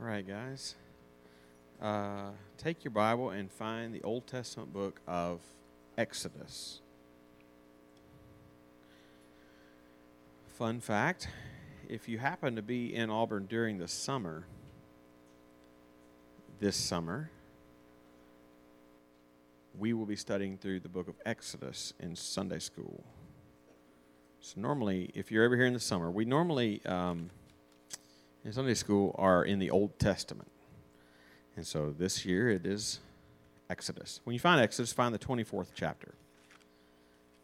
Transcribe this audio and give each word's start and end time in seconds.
All 0.00 0.06
right, 0.06 0.24
guys. 0.24 0.76
Uh, 1.82 2.30
take 2.56 2.84
your 2.84 2.92
Bible 2.92 3.30
and 3.30 3.50
find 3.50 3.92
the 3.92 4.00
Old 4.02 4.28
Testament 4.28 4.72
book 4.72 5.00
of 5.08 5.40
Exodus. 5.96 6.80
Fun 10.56 10.78
fact 10.78 11.28
if 11.88 12.08
you 12.08 12.18
happen 12.18 12.54
to 12.54 12.62
be 12.62 12.94
in 12.94 13.10
Auburn 13.10 13.46
during 13.46 13.78
the 13.78 13.88
summer, 13.88 14.44
this 16.60 16.76
summer, 16.76 17.32
we 19.76 19.92
will 19.92 20.06
be 20.06 20.16
studying 20.16 20.58
through 20.58 20.78
the 20.78 20.88
book 20.88 21.08
of 21.08 21.16
Exodus 21.26 21.92
in 21.98 22.14
Sunday 22.14 22.60
school. 22.60 23.02
So, 24.40 24.60
normally, 24.60 25.10
if 25.14 25.32
you're 25.32 25.42
ever 25.42 25.56
here 25.56 25.66
in 25.66 25.72
the 25.74 25.80
summer, 25.80 26.08
we 26.08 26.24
normally. 26.24 26.86
Um, 26.86 27.30
Sunday 28.52 28.74
school 28.74 29.14
are 29.18 29.44
in 29.44 29.58
the 29.58 29.70
Old 29.70 29.98
Testament. 29.98 30.50
And 31.56 31.66
so 31.66 31.94
this 31.96 32.24
year 32.24 32.50
it 32.50 32.64
is 32.64 33.00
Exodus. 33.68 34.20
When 34.24 34.34
you 34.34 34.40
find 34.40 34.60
Exodus, 34.60 34.92
find 34.92 35.14
the 35.14 35.18
24th 35.18 35.68
chapter. 35.74 36.14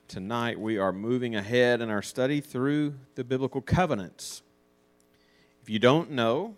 Tonight 0.08 0.60
we 0.60 0.78
are 0.78 0.92
moving 0.92 1.34
ahead 1.34 1.80
in 1.80 1.90
our 1.90 2.02
study 2.02 2.40
through 2.40 2.94
the 3.16 3.24
biblical 3.24 3.60
covenants. 3.60 4.42
If 5.62 5.70
you 5.70 5.78
don't 5.78 6.10
know, 6.10 6.54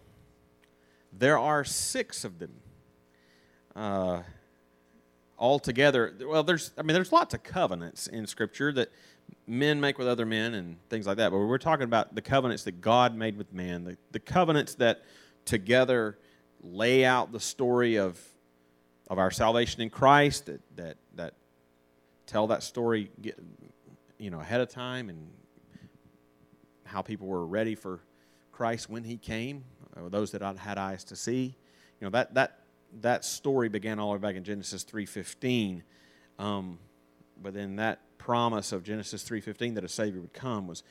there 1.12 1.38
are 1.38 1.64
six 1.64 2.24
of 2.24 2.38
them. 2.38 2.52
Uh, 3.74 4.22
altogether, 5.38 6.14
well, 6.26 6.42
there's, 6.42 6.72
I 6.76 6.82
mean, 6.82 6.94
there's 6.94 7.12
lots 7.12 7.34
of 7.34 7.42
covenants 7.42 8.06
in 8.06 8.26
Scripture 8.26 8.72
that 8.72 8.90
men 9.46 9.80
make 9.80 9.98
with 9.98 10.08
other 10.08 10.26
men 10.26 10.54
and 10.54 10.76
things 10.88 11.06
like 11.06 11.18
that. 11.18 11.30
But 11.30 11.38
we're 11.38 11.58
talking 11.58 11.84
about 11.84 12.14
the 12.14 12.22
covenants 12.22 12.64
that 12.64 12.80
God 12.80 13.16
made 13.16 13.36
with 13.36 13.52
man, 13.52 13.84
the, 13.84 13.96
the 14.10 14.18
covenants 14.18 14.74
that 14.76 15.02
together 15.44 16.18
lay 16.62 17.04
out 17.04 17.32
the 17.32 17.40
story 17.40 17.96
of, 17.96 18.20
of 19.08 19.18
our 19.18 19.30
salvation 19.30 19.82
in 19.82 19.90
Christ, 19.90 20.46
that, 20.46 20.60
that, 20.76 20.96
that 21.14 21.34
tell 22.26 22.48
that 22.48 22.62
story 22.62 23.10
you 24.18 24.30
know, 24.30 24.40
ahead 24.40 24.60
of 24.60 24.68
time 24.68 25.08
and 25.08 25.28
how 26.84 27.02
people 27.02 27.26
were 27.26 27.46
ready 27.46 27.74
for 27.74 28.00
Christ 28.52 28.88
when 28.88 29.04
he 29.04 29.16
came, 29.16 29.64
or 29.96 30.08
those 30.08 30.32
that 30.32 30.42
had 30.58 30.78
eyes 30.78 31.04
to 31.04 31.16
see. 31.16 31.56
You 32.00 32.06
know, 32.06 32.10
that, 32.10 32.34
that, 32.34 32.60
that 33.00 33.24
story 33.24 33.68
began 33.68 33.98
all 33.98 34.08
the 34.08 34.18
way 34.18 34.20
back 34.20 34.36
in 34.36 34.44
Genesis 34.44 34.84
3.15. 34.84 35.82
Um, 36.38 36.78
but 37.42 37.54
then 37.54 37.76
that 37.76 38.00
promise 38.26 38.72
of 38.72 38.82
Genesis 38.82 39.22
3:15 39.22 39.74
that 39.74 39.84
a 39.84 39.88
savior 39.88 40.20
would 40.20 40.32
come 40.32 40.66
was 40.66 40.82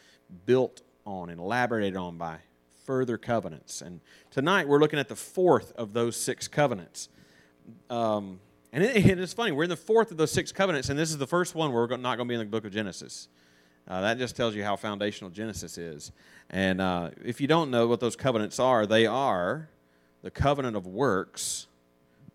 built 0.45 0.83
on 1.05 1.30
and 1.30 1.38
elaborated 1.38 1.97
on 1.97 2.17
by 2.17 2.39
further 2.86 3.17
covenants. 3.17 3.81
And 3.81 4.00
tonight 4.31 4.69
we're 4.69 4.80
looking 4.80 5.00
at 5.00 5.09
the 5.09 5.17
fourth 5.17 5.73
of 5.73 5.92
those 5.92 6.16
six 6.16 6.47
covenants. 6.47 7.09
Um, 7.89 8.39
and 8.72 8.86
it, 8.86 8.95
it 9.05 9.19
is 9.19 9.33
funny, 9.33 9.52
we're 9.52 9.64
in 9.64 9.69
the 9.69 9.75
fourth 9.75 10.11
of 10.11 10.17
those 10.17 10.31
six 10.31 10.53
covenants, 10.53 10.88
and 10.88 10.97
this 10.97 11.09
is 11.09 11.17
the 11.17 11.27
first 11.27 11.55
one 11.55 11.73
where 11.73 11.86
we're 11.86 11.97
not 11.97 12.16
going 12.16 12.25
to 12.30 12.31
be 12.31 12.36
in 12.36 12.39
the 12.39 12.45
book 12.45 12.64
of 12.64 12.72
Genesis. 12.72 13.27
Uh, 13.86 13.99
that 13.99 14.17
just 14.17 14.38
tells 14.38 14.55
you 14.55 14.64
how 14.64 14.77
foundational 14.77 15.30
Genesis 15.30 15.77
is. 15.77 16.14
And 16.49 16.80
uh, 16.80 17.09
if 17.22 17.42
you 17.42 17.47
don't 17.47 17.70
know 17.70 17.86
what 17.86 17.99
those 17.99 18.16
covenants 18.16 18.59
are, 18.59 18.86
they 18.86 19.05
are 19.05 19.67
the 20.22 20.31
covenant 20.31 20.77
of 20.77 20.88
works. 20.88 21.67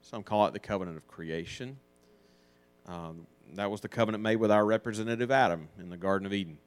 Some 0.02 0.22
call 0.22 0.46
it 0.46 0.52
the 0.52 0.58
covenant 0.58 0.98
of 0.98 1.08
creation. 1.08 1.78
Um, 2.86 3.26
that 3.54 3.70
was 3.70 3.80
the 3.80 3.88
covenant 3.88 4.22
made 4.22 4.36
with 4.36 4.50
our 4.50 4.64
representative 4.64 5.30
Adam 5.30 5.68
in 5.78 5.90
the 5.90 5.96
Garden 5.96 6.26
of 6.26 6.32
Eden. 6.32 6.58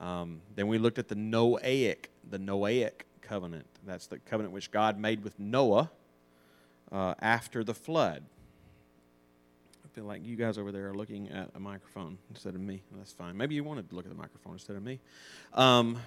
Um, 0.00 0.40
then 0.54 0.66
we 0.68 0.78
looked 0.78 0.98
at 0.98 1.08
the 1.08 1.14
Noahic, 1.14 2.06
the 2.28 2.38
Noahic 2.38 3.02
covenant. 3.20 3.66
That's 3.86 4.06
the 4.06 4.18
covenant 4.18 4.54
which 4.54 4.70
God 4.70 4.98
made 4.98 5.22
with 5.22 5.38
Noah 5.38 5.90
uh, 6.90 7.14
after 7.20 7.62
the 7.62 7.74
flood. 7.74 8.24
I 9.84 9.88
feel 9.94 10.04
like 10.04 10.24
you 10.24 10.36
guys 10.36 10.56
over 10.56 10.72
there 10.72 10.88
are 10.88 10.94
looking 10.94 11.30
at 11.30 11.50
a 11.54 11.60
microphone 11.60 12.18
instead 12.30 12.54
of 12.54 12.60
me. 12.60 12.82
That's 12.96 13.12
fine. 13.12 13.36
Maybe 13.36 13.54
you 13.54 13.64
wanted 13.64 13.90
to 13.90 13.96
look 13.96 14.04
at 14.04 14.10
the 14.10 14.18
microphone 14.18 14.54
instead 14.54 14.76
of 14.76 14.82
me. 14.82 15.00
Um, 15.52 15.98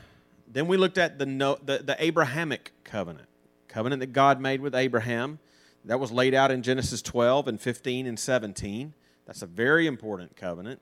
then 0.47 0.67
we 0.67 0.78
looked 0.78 0.97
at 0.97 1.19
the, 1.19 1.25
no, 1.25 1.57
the, 1.63 1.79
the 1.79 1.95
Abrahamic 1.99 2.72
covenant, 2.83 3.28
covenant 3.67 3.99
that 3.99 4.13
God 4.13 4.39
made 4.39 4.61
with 4.61 4.73
Abraham. 4.73 5.39
That 5.85 5.99
was 5.99 6.11
laid 6.11 6.33
out 6.33 6.49
in 6.49 6.63
Genesis 6.63 7.01
12 7.01 7.47
and 7.47 7.59
15 7.59 8.07
and 8.07 8.17
17. 8.17 8.94
That's 9.25 9.41
a 9.41 9.47
very 9.47 9.88
important 9.88 10.35
covenant. 10.35 10.81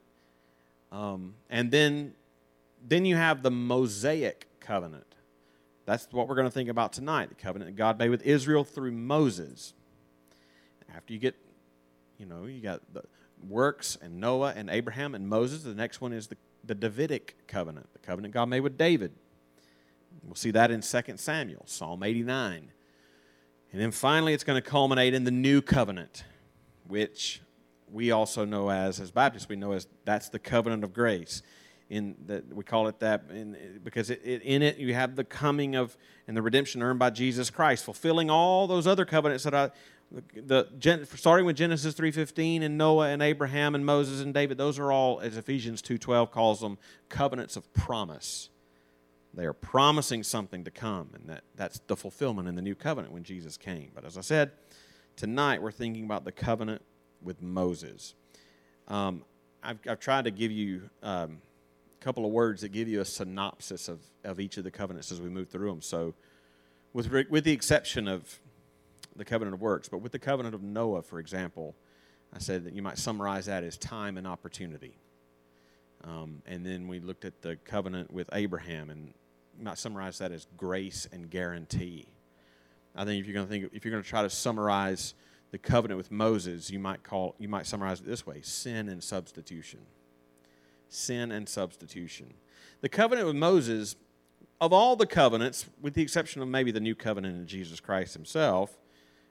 Um, 0.92 1.36
and 1.50 1.72
then, 1.72 2.14
then 2.86 3.06
you 3.06 3.16
have 3.16 3.44
the 3.44 3.52
Mosaic 3.52 4.48
covenant. 4.60 5.06
That's 5.86 6.08
what 6.12 6.28
we're 6.28 6.36
going 6.36 6.48
to 6.48 6.52
think 6.52 6.70
about 6.70 6.94
tonight 6.94 7.30
the 7.30 7.36
covenant 7.36 7.72
that 7.72 7.78
God 7.78 8.00
made 8.00 8.10
with 8.10 8.24
Israel 8.24 8.64
through 8.64 8.92
Moses. 8.92 9.74
After 10.96 11.14
you 11.14 11.20
get, 11.20 11.36
you 12.18 12.26
know, 12.26 12.46
you 12.46 12.62
got 12.62 12.82
the 12.94 13.04
works 13.48 13.98
and 14.02 14.20
Noah 14.20 14.54
and 14.56 14.70
Abraham 14.70 15.16
and 15.16 15.28
Moses, 15.28 15.64
the 15.64 15.74
next 15.74 16.02
one 16.02 16.14
is 16.14 16.28
the, 16.28 16.38
the 16.64 16.76
Davidic 16.76 17.48
covenant, 17.48 17.92
the 17.94 18.00
covenant 18.00 18.34
God 18.34 18.50
made 18.50 18.62
with 18.62 18.78
David. 18.78 19.14
We'll 20.24 20.36
see 20.36 20.52
that 20.52 20.72
in 20.72 20.82
2 20.82 21.02
Samuel, 21.16 21.64
Psalm 21.66 22.04
89. 22.04 22.72
And 23.72 23.82
then 23.82 23.92
finally, 23.92 24.34
it's 24.34 24.44
going 24.44 24.62
to 24.62 24.70
culminate 24.70 25.14
in 25.14 25.24
the 25.24 25.32
new 25.32 25.62
covenant, 25.62 26.26
which 26.88 27.42
we 27.92 28.12
also 28.12 28.46
know 28.46 28.70
as, 28.70 29.00
as 29.00 29.12
Baptists, 29.12 29.50
we 29.50 29.56
know 29.56 29.74
as 29.74 29.88
that's 30.06 30.30
the 30.30 30.40
covenant 30.40 30.84
of 30.84 30.94
grace. 30.94 31.42
In 31.90 32.16
that 32.28 32.56
we 32.56 32.64
call 32.64 32.88
it 32.88 33.00
that 33.00 33.26
in, 33.32 33.82
because 33.84 34.10
it, 34.10 34.22
it, 34.24 34.42
in 34.44 34.62
it 34.62 34.78
you 34.78 34.94
have 34.94 35.18
the 35.18 35.26
coming 35.26 35.76
of 35.76 35.98
and 36.26 36.38
the 36.38 36.42
redemption 36.42 36.82
earned 36.82 37.00
by 37.00 37.10
Jesus 37.10 37.50
Christ, 37.50 37.84
fulfilling 37.84 38.30
all 38.30 38.66
those 38.66 38.88
other 38.88 39.04
covenants 39.04 39.44
that 39.44 39.54
I, 39.54 39.72
the, 40.34 40.70
the 40.80 41.06
starting 41.18 41.46
with 41.46 41.58
Genesis 41.58 41.94
three 41.94 42.12
fifteen 42.12 42.64
and 42.64 42.78
Noah 42.78 43.10
and 43.10 43.22
Abraham 43.22 43.76
and 43.76 43.86
Moses 43.86 44.22
and 44.22 44.34
David. 44.34 44.58
Those 44.58 44.80
are 44.80 44.90
all, 44.90 45.20
as 45.20 45.36
Ephesians 45.36 45.82
two 45.82 45.98
twelve 45.98 46.32
calls 46.32 46.62
them, 46.62 46.78
covenants 47.10 47.58
of 47.58 47.74
promise. 47.74 48.50
They 49.34 49.44
are 49.46 49.52
promising 49.52 50.24
something 50.24 50.64
to 50.64 50.72
come, 50.72 51.10
and 51.14 51.28
that, 51.28 51.44
that's 51.56 51.80
the 51.88 51.98
fulfillment 51.98 52.48
in 52.48 52.56
the 52.56 52.62
new 52.62 52.76
covenant 52.76 53.14
when 53.14 53.24
Jesus 53.24 53.58
came. 53.58 53.92
But 53.94 54.06
as 54.06 54.18
I 54.18 54.22
said, 54.22 54.52
tonight 55.18 55.62
we're 55.62 55.72
thinking 55.72 56.06
about 56.06 56.24
the 56.24 56.32
covenant 56.32 56.84
with 57.22 57.42
Moses. 57.42 58.16
Um, 58.88 59.24
I've, 59.64 59.80
I've, 59.88 60.00
tried 60.00 60.26
to 60.26 60.32
give 60.32 60.52
you 60.52 60.90
um, 61.04 61.40
a 62.00 62.04
couple 62.04 62.26
of 62.26 62.32
words 62.32 62.62
that 62.62 62.70
give 62.70 62.88
you 62.88 63.02
a 63.02 63.06
synopsis 63.06 63.88
of, 63.88 64.00
of 64.24 64.40
each 64.40 64.58
of 64.58 64.64
the 64.64 64.72
covenants 64.72 65.12
as 65.12 65.22
we 65.22 65.30
move 65.30 65.50
through 65.50 65.70
them. 65.70 65.82
So, 65.82 66.14
with, 66.94 67.12
with 67.30 67.44
the 67.44 67.54
exception 67.54 68.08
of 68.08 68.40
the 69.16 69.24
covenant 69.24 69.56
of 69.56 69.62
works, 69.62 69.88
but 69.88 70.00
with 70.00 70.12
the 70.12 70.20
covenant 70.20 70.56
of 70.56 70.62
Noah, 70.62 71.04
for 71.04 71.20
example, 71.20 71.76
I 72.34 72.40
said 72.40 72.66
that 72.66 72.74
you 72.74 72.82
might 72.82 72.98
summarize 72.98 73.46
that 73.46 73.64
as 73.64 73.78
time 73.78 74.18
and 74.18 74.28
opportunity. 74.28 74.98
Um, 76.04 76.42
and 76.46 76.66
then 76.66 76.88
we 76.88 77.00
looked 77.00 77.26
at 77.26 77.42
the 77.42 77.58
covenant 77.58 78.12
with 78.12 78.30
Abraham, 78.34 78.90
and 78.90 79.14
you 79.58 79.64
might 79.64 79.78
summarize 79.78 80.18
that 80.20 80.32
as 80.32 80.48
grace 80.58 81.08
and 81.12 81.30
guarantee. 81.30 82.08
I 82.96 83.06
think 83.06 83.22
if 83.22 83.28
you're 83.28 83.36
going 83.36 83.46
to 83.46 83.52
think, 83.52 83.70
if 83.74 83.86
you're 83.86 83.92
going 83.92 84.04
to 84.04 84.10
try 84.10 84.24
to 84.24 84.30
summarize 84.30 85.14
the 85.52 85.58
covenant 85.58 85.98
with 85.98 86.12
Moses, 86.12 86.72
you 86.72 86.80
might 86.80 87.04
call 87.04 87.36
you 87.38 87.48
might 87.48 87.68
summarize 87.68 88.00
it 88.00 88.06
this 88.06 88.26
way: 88.26 88.42
sin 88.42 88.90
and 88.90 89.04
substitution. 89.04 89.82
Sin 90.88 91.32
and 91.32 91.48
substitution. 91.48 92.34
The 92.82 92.90
covenant 92.90 93.28
with 93.28 93.36
Moses, 93.36 93.96
of 94.60 94.74
all 94.74 94.96
the 94.96 95.06
covenants, 95.06 95.66
with 95.82 95.94
the 95.94 96.02
exception 96.02 96.42
of 96.42 96.48
maybe 96.48 96.72
the 96.72 96.80
new 96.80 96.96
covenant 96.96 97.38
in 97.38 97.48
Jesus 97.48 97.80
Christ 97.80 98.14
himself, 98.14 98.78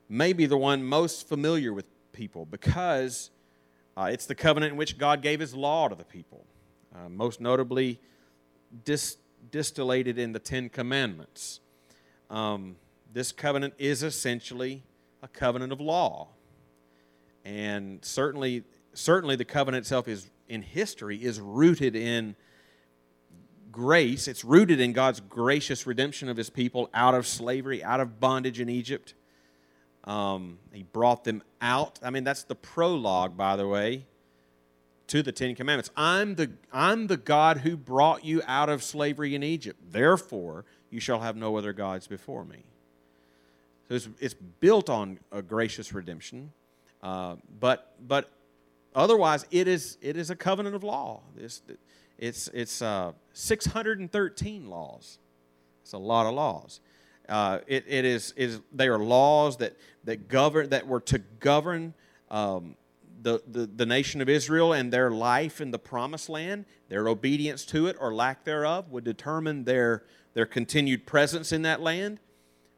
may 0.08 0.32
be 0.32 0.46
the 0.46 0.56
one 0.56 0.82
most 0.82 1.28
familiar 1.28 1.72
with 1.72 1.84
people 2.12 2.46
because 2.46 3.30
uh, 3.96 4.08
it's 4.12 4.26
the 4.26 4.34
covenant 4.34 4.72
in 4.72 4.78
which 4.78 4.98
God 4.98 5.22
gave 5.22 5.40
his 5.40 5.54
law 5.54 5.88
to 5.88 5.94
the 5.94 6.04
people. 6.04 6.46
Uh, 6.94 7.08
most 7.08 7.40
notably, 7.40 8.00
dis- 8.84 9.18
distillated 9.50 10.18
in 10.18 10.32
the 10.32 10.38
Ten 10.38 10.68
Commandments. 10.68 11.60
Um, 12.28 12.76
this 13.12 13.32
covenant 13.32 13.74
is 13.78 14.02
essentially 14.02 14.82
a 15.22 15.28
covenant 15.28 15.72
of 15.72 15.80
law. 15.80 16.28
And 17.44 18.04
certainly, 18.04 18.64
certainly 18.92 19.36
the 19.36 19.44
covenant 19.44 19.84
itself 19.84 20.08
is 20.08 20.30
in 20.48 20.62
history 20.62 21.16
is 21.16 21.40
rooted 21.40 21.94
in 21.94 22.34
grace. 23.70 24.28
It's 24.28 24.44
rooted 24.44 24.80
in 24.80 24.92
God's 24.92 25.20
gracious 25.20 25.86
redemption 25.86 26.28
of 26.28 26.36
his 26.36 26.50
people 26.50 26.90
out 26.92 27.14
of 27.14 27.26
slavery, 27.26 27.82
out 27.82 28.00
of 28.00 28.20
bondage 28.20 28.60
in 28.60 28.68
Egypt. 28.68 29.14
Um, 30.04 30.58
he 30.72 30.82
brought 30.82 31.24
them 31.24 31.42
out. 31.60 32.00
I 32.02 32.10
mean, 32.10 32.24
that's 32.24 32.44
the 32.44 32.54
prologue, 32.54 33.36
by 33.36 33.56
the 33.56 33.68
way, 33.68 34.06
to 35.08 35.22
the 35.22 35.32
Ten 35.32 35.54
Commandments. 35.54 35.90
I'm 35.96 36.34
the, 36.34 36.50
I'm 36.72 37.06
the 37.06 37.16
God 37.16 37.58
who 37.58 37.76
brought 37.76 38.24
you 38.24 38.42
out 38.46 38.68
of 38.68 38.82
slavery 38.82 39.34
in 39.34 39.42
Egypt. 39.42 39.78
Therefore, 39.92 40.64
you 40.90 41.00
shall 41.00 41.20
have 41.20 41.36
no 41.36 41.56
other 41.56 41.72
gods 41.72 42.06
before 42.06 42.44
me. 42.44 42.64
So 43.90 43.96
it's, 43.96 44.08
it's 44.20 44.34
built 44.34 44.88
on 44.88 45.18
a 45.32 45.42
gracious 45.42 45.92
redemption, 45.92 46.52
uh, 47.02 47.34
but 47.58 47.96
but 48.06 48.30
otherwise 48.94 49.44
it 49.50 49.66
is 49.66 49.98
it 50.00 50.16
is 50.16 50.30
a 50.30 50.36
covenant 50.36 50.76
of 50.76 50.84
law. 50.84 51.22
It's 51.36 51.60
it's 52.16 52.46
it's 52.54 52.82
uh, 52.82 53.10
613 53.32 54.70
laws. 54.70 55.18
It's 55.82 55.92
a 55.92 55.98
lot 55.98 56.26
of 56.26 56.34
laws. 56.34 56.78
Uh, 57.28 57.58
it, 57.66 57.84
it 57.88 58.04
is, 58.04 58.32
is 58.36 58.60
they 58.72 58.86
are 58.86 58.98
laws 58.98 59.56
that, 59.56 59.76
that 60.04 60.28
govern 60.28 60.68
that 60.70 60.86
were 60.86 61.00
to 61.00 61.18
govern 61.18 61.94
um, 62.30 62.76
the, 63.22 63.42
the, 63.50 63.66
the 63.66 63.86
nation 63.86 64.20
of 64.20 64.28
Israel 64.28 64.72
and 64.72 64.92
their 64.92 65.10
life 65.10 65.60
in 65.60 65.72
the 65.72 65.78
promised 65.78 66.28
land. 66.28 66.64
Their 66.88 67.08
obedience 67.08 67.64
to 67.66 67.88
it 67.88 67.96
or 68.00 68.14
lack 68.14 68.44
thereof 68.44 68.90
would 68.90 69.04
determine 69.04 69.64
their, 69.64 70.04
their 70.34 70.46
continued 70.46 71.06
presence 71.06 71.52
in 71.52 71.62
that 71.62 71.80
land, 71.80 72.20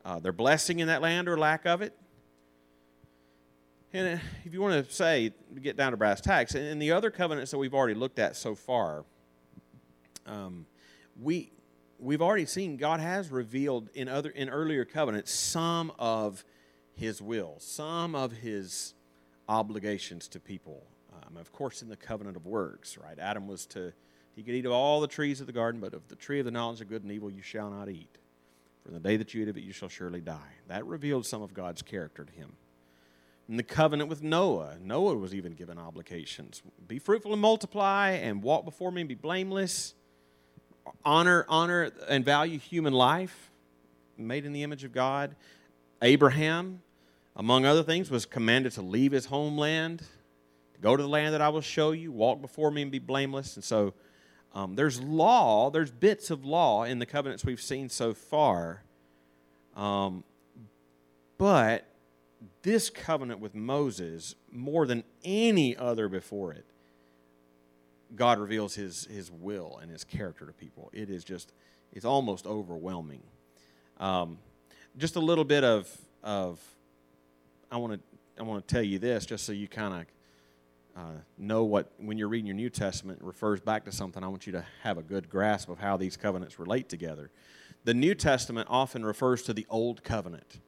uh, 0.05 0.19
their 0.19 0.33
blessing 0.33 0.81
in 0.81 0.89
that 0.89 1.03
land 1.03 1.29
or 1.29 1.39
lack 1.39 1.65
of 1.67 1.83
it. 1.83 1.97
And 3.93 4.19
uh, 4.19 4.23
if 4.45 4.55
you 4.55 4.61
want 4.61 4.87
to 4.87 4.93
say, 4.93 5.33
get 5.61 5.77
down 5.77 5.93
to 5.93 5.97
brass 5.97 6.21
tacks, 6.21 6.55
and 6.55 6.81
the 6.81 6.93
other 6.93 7.11
covenants 7.11 7.51
that 7.51 7.59
we've 7.59 7.75
already 7.75 7.95
looked 7.95 8.19
at 8.19 8.37
so 8.37 8.55
far, 8.55 9.05
um, 10.27 10.67
we 11.21 11.53
we've 11.99 12.23
already 12.23 12.47
seen 12.47 12.77
God 12.77 13.01
has 13.01 13.31
revealed 13.31 13.91
in 13.95 14.09
other 14.09 14.31
in 14.31 14.49
earlier 14.49 14.85
covenants 14.85 15.31
some 15.31 15.93
of 15.99 16.45
His 16.95 17.21
will, 17.21 17.57
some 17.59 18.15
of 18.15 18.33
His 18.33 18.95
obligations 19.49 20.29
to 20.29 20.41
people. 20.41 20.87
Um, 21.13 21.37
of 21.37 21.53
course, 21.53 21.83
in 21.83 21.89
the 21.89 21.97
covenant 21.97 22.37
of 22.37 22.47
works, 22.47 22.97
right? 22.97 23.19
Adam 23.19 23.47
was 23.47 23.67
to 23.67 23.93
he 24.35 24.43
could 24.43 24.55
eat 24.55 24.65
of 24.65 24.73
all 24.73 25.01
the 25.01 25.07
trees 25.07 25.41
of 25.41 25.47
the 25.47 25.53
garden, 25.53 25.81
but 25.81 25.93
of 25.93 26.09
the 26.09 26.17
tree 26.17 26.39
of 26.39 26.47
the 26.47 26.51
knowledge 26.51 26.81
of 26.81 26.89
good 26.89 27.03
and 27.03 27.13
evil 27.13 27.31
you 27.31 27.43
shall 27.43 27.71
not 27.71 27.89
eat. 27.89 28.19
For 28.85 28.91
the 28.91 29.01
day 29.01 29.17
that 29.17 29.33
you 29.33 29.43
eat 29.43 29.49
of 29.49 29.57
it, 29.57 29.63
you 29.63 29.73
shall 29.73 29.89
surely 29.89 30.21
die. 30.21 30.53
That 30.69 30.85
revealed 30.87 31.27
some 31.27 31.43
of 31.43 31.55
God's 31.55 31.83
character 31.83 32.25
to 32.25 32.33
him 32.33 32.57
in 33.49 33.57
the 33.57 33.63
covenant 33.63 34.09
with 34.09 34.23
Noah. 34.23 34.77
Noah 34.83 35.17
was 35.17 35.35
even 35.35 35.53
given 35.53 35.79
obligations. 35.79 36.63
Be 36.89 36.99
fruitful 36.99 37.33
and 37.33 37.43
multiply 37.43 38.11
and 38.11 38.43
walk 38.43 38.65
before 38.65 38.91
me 38.91 39.03
and 39.03 39.09
be 39.09 39.15
blameless. 39.15 39.95
Honor, 41.05 41.45
honor 41.49 41.91
and 42.09 42.25
value 42.25 42.59
human 42.59 42.93
life, 42.93 43.51
made 44.17 44.45
in 44.45 44.53
the 44.53 44.63
image 44.63 44.85
of 44.85 44.93
God. 44.93 45.37
Abraham, 46.01 46.81
among 47.37 47.65
other 47.65 47.83
things, 47.83 48.11
was 48.11 48.27
commanded 48.27 48.73
to 48.73 48.83
leave 48.83 49.13
his 49.13 49.27
homeland, 49.27 50.01
to 50.75 50.81
go 50.81 50.97
to 50.97 51.03
the 51.03 51.09
land 51.09 51.35
that 51.35 51.41
I 51.41 51.49
will 51.51 51.61
show 51.61 51.93
you, 51.93 52.11
walk 52.11 52.41
before 52.41 52.71
me 52.71 52.83
and 52.83 52.91
be 52.91 52.99
blameless. 52.99 53.57
And 53.57 53.65
so 53.65 53.95
um, 54.55 54.75
there's 54.75 55.01
law, 55.01 55.71
there's 55.71 55.91
bits 55.91 56.31
of 56.31 56.45
law 56.45 56.85
in 56.85 56.99
the 56.99 57.07
covenants 57.07 57.45
we've 57.45 57.61
seen 57.61 57.89
so 57.89 58.15
far. 58.15 58.83
Um, 59.75 60.25
but 61.39 61.87
this 62.63 62.91
covenant 62.91 63.41
with 63.41 63.55
Moses, 63.55 64.35
more 64.51 64.87
than 64.87 65.05
any 65.25 65.77
other 65.77 66.09
before 66.09 66.53
it, 66.53 66.67
God 68.15 68.39
reveals 68.39 68.75
his, 68.75 69.07
his 69.07 69.31
will 69.31 69.79
and 69.81 69.91
his 69.91 70.05
character 70.05 70.45
to 70.45 70.53
people. 70.53 70.91
It 70.93 71.09
is 71.09 71.25
just, 71.25 71.53
it's 71.93 72.05
almost 72.05 72.47
overwhelming. 72.47 73.23
Um, 73.99 74.39
just 74.99 75.17
a 75.17 75.21
little 75.21 75.45
bit 75.45 75.65
of, 75.65 75.91
of 76.23 76.61
I 77.71 77.79
want 77.79 77.95
to 77.95 78.01
I 78.39 78.43
want 78.45 78.67
to 78.67 78.75
tell 78.75 78.83
you 78.83 78.99
this 78.99 79.27
just 79.27 79.45
so 79.45 79.53
you 79.53 79.69
kind 79.69 79.95
of 79.95 80.07
uh, 80.97 81.21
know 81.39 81.65
what, 81.65 81.93
when 81.99 82.19
you're 82.19 82.29
reading 82.29 82.47
your 82.47 82.57
New 82.57 82.71
Testament, 82.71 83.21
refers 83.23 83.61
back 83.61 83.85
to 83.87 83.93
something. 83.93 84.23
I 84.23 84.29
want 84.29 84.47
you 84.47 84.53
to 84.53 84.65
have 84.83 84.99
a 84.99 85.03
good 85.03 85.29
grasp 85.29 85.69
of 85.69 85.79
how 85.79 85.97
these 85.97 86.17
covenants 86.17 86.59
relate 86.59 86.89
together. 86.89 87.31
The 87.85 87.95
New 87.95 88.15
Testament 88.15 88.69
often 88.71 89.05
refers 89.05 89.43
to 89.45 89.55
the 89.55 89.67
Old 89.71 90.05
Covenant 90.05 90.59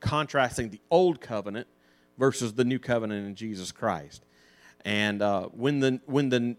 contrasting 0.00 0.70
the 0.70 0.80
old 0.90 1.20
covenant 1.20 1.66
versus 2.18 2.54
the 2.54 2.64
new 2.64 2.78
covenant 2.78 3.26
in 3.26 3.34
Jesus 3.34 3.72
Christ. 3.72 4.24
And 4.84 5.22
uh, 5.22 5.46
when, 5.48 5.80
the, 5.80 6.00
when, 6.06 6.28
the, 6.28 6.56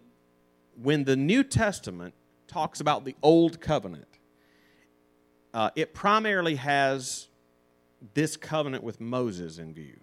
when 0.82 1.04
the 1.04 1.16
New 1.16 1.44
Testament 1.44 2.14
talks 2.48 2.80
about 2.80 3.06
the 3.06 3.16
old 3.22 3.60
covenant, 3.60 4.08
uh, 5.54 5.70
it 5.76 5.94
primarily 5.94 6.56
has 6.56 7.28
this 8.14 8.38
covenant 8.38 8.84
with 8.84 9.00
Moses 9.00 9.60
in 9.60 9.74
view. 9.74 10.00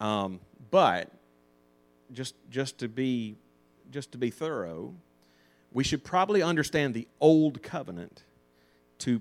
Um, 0.00 0.40
but 0.70 1.10
just, 2.12 2.34
just, 2.50 2.78
to 2.78 2.88
be, 2.88 3.36
just 3.90 4.12
to 4.12 4.18
be 4.18 4.30
thorough, 4.30 4.94
we 5.72 5.84
should 5.84 6.04
probably 6.04 6.42
understand 6.42 6.94
the 6.94 7.06
old 7.20 7.62
covenant 7.62 8.24
to 8.98 9.20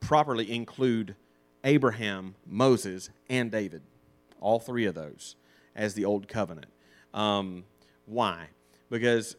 properly 0.00 0.52
include 0.52 1.16
Abraham, 1.64 2.36
Moses, 2.46 3.10
and 3.28 3.50
David. 3.50 3.82
All 4.40 4.60
three 4.60 4.84
of 4.86 4.94
those 4.94 5.34
as 5.74 5.94
the 5.94 6.04
Old 6.04 6.28
Covenant. 6.28 6.68
Um, 7.12 7.64
why? 8.06 8.48
Because 8.88 9.36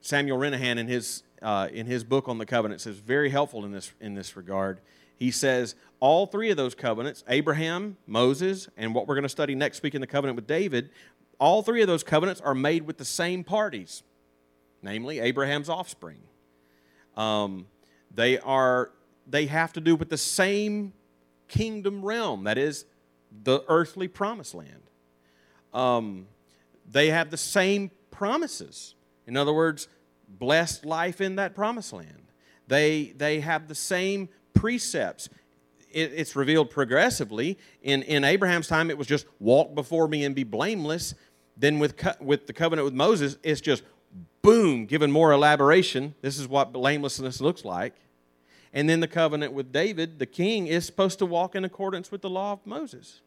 Samuel 0.00 0.38
Renihan, 0.38 0.78
in 0.78 0.86
his, 0.86 1.22
uh, 1.40 1.68
in 1.72 1.86
his 1.86 2.04
book 2.04 2.28
on 2.28 2.38
the 2.38 2.46
covenants, 2.46 2.86
is 2.86 2.98
very 2.98 3.30
helpful 3.30 3.64
in 3.64 3.72
this, 3.72 3.92
in 4.00 4.14
this 4.14 4.36
regard. 4.36 4.80
He 5.16 5.30
says 5.30 5.74
all 6.00 6.26
three 6.26 6.50
of 6.50 6.56
those 6.56 6.74
covenants 6.74 7.24
Abraham, 7.28 7.96
Moses, 8.06 8.68
and 8.76 8.94
what 8.94 9.06
we're 9.06 9.14
going 9.14 9.22
to 9.22 9.28
study 9.28 9.54
next 9.54 9.82
week 9.82 9.94
in 9.94 10.00
the 10.00 10.06
covenant 10.06 10.36
with 10.36 10.46
David 10.46 10.90
all 11.42 11.64
three 11.64 11.82
of 11.82 11.88
those 11.88 12.04
covenants 12.04 12.40
are 12.40 12.54
made 12.54 12.86
with 12.86 12.98
the 12.98 13.04
same 13.04 13.42
parties, 13.42 14.04
namely 14.80 15.18
Abraham's 15.18 15.68
offspring. 15.68 16.20
Um, 17.16 17.66
they 18.14 18.38
are 18.38 18.92
they 19.26 19.46
have 19.46 19.72
to 19.72 19.80
do 19.80 19.96
with 19.96 20.08
the 20.08 20.16
same 20.16 20.92
kingdom 21.48 22.04
realm, 22.04 22.44
that 22.44 22.58
is, 22.58 22.84
the 23.42 23.64
earthly 23.66 24.06
promised 24.06 24.54
land. 24.54 24.82
Um, 25.74 26.28
they 26.88 27.08
have 27.08 27.30
the 27.30 27.36
same 27.36 27.90
promises. 28.12 28.94
In 29.26 29.36
other 29.36 29.52
words, 29.52 29.88
blessed 30.28 30.84
life 30.84 31.20
in 31.20 31.36
that 31.36 31.56
promised 31.56 31.92
land. 31.92 32.22
They, 32.68 33.14
they 33.16 33.40
have 33.40 33.66
the 33.66 33.74
same 33.74 34.28
precepts. 34.54 35.28
It, 35.90 36.12
it's 36.14 36.36
revealed 36.36 36.70
progressively. 36.70 37.58
In, 37.82 38.02
in 38.02 38.22
Abraham's 38.24 38.68
time, 38.68 38.90
it 38.90 38.98
was 38.98 39.06
just 39.06 39.26
walk 39.40 39.74
before 39.74 40.06
me 40.06 40.24
and 40.24 40.34
be 40.34 40.44
blameless. 40.44 41.14
Then 41.56 41.78
with, 41.78 41.96
co- 41.96 42.14
with 42.20 42.46
the 42.46 42.52
covenant 42.52 42.84
with 42.84 42.94
Moses, 42.94 43.36
it's 43.42 43.60
just 43.60 43.82
boom, 44.42 44.86
given 44.86 45.10
more 45.10 45.32
elaboration. 45.32 46.14
This 46.20 46.38
is 46.38 46.48
what 46.48 46.72
blamelessness 46.72 47.40
looks 47.40 47.64
like. 47.64 47.94
And 48.72 48.88
then 48.88 49.00
the 49.00 49.08
covenant 49.08 49.52
with 49.52 49.72
David, 49.72 50.18
the 50.18 50.26
king, 50.26 50.66
is 50.66 50.86
supposed 50.86 51.18
to 51.18 51.26
walk 51.26 51.54
in 51.54 51.64
accordance 51.64 52.10
with 52.10 52.22
the 52.22 52.30
law 52.30 52.52
of 52.52 52.66
Moses. 52.66 53.20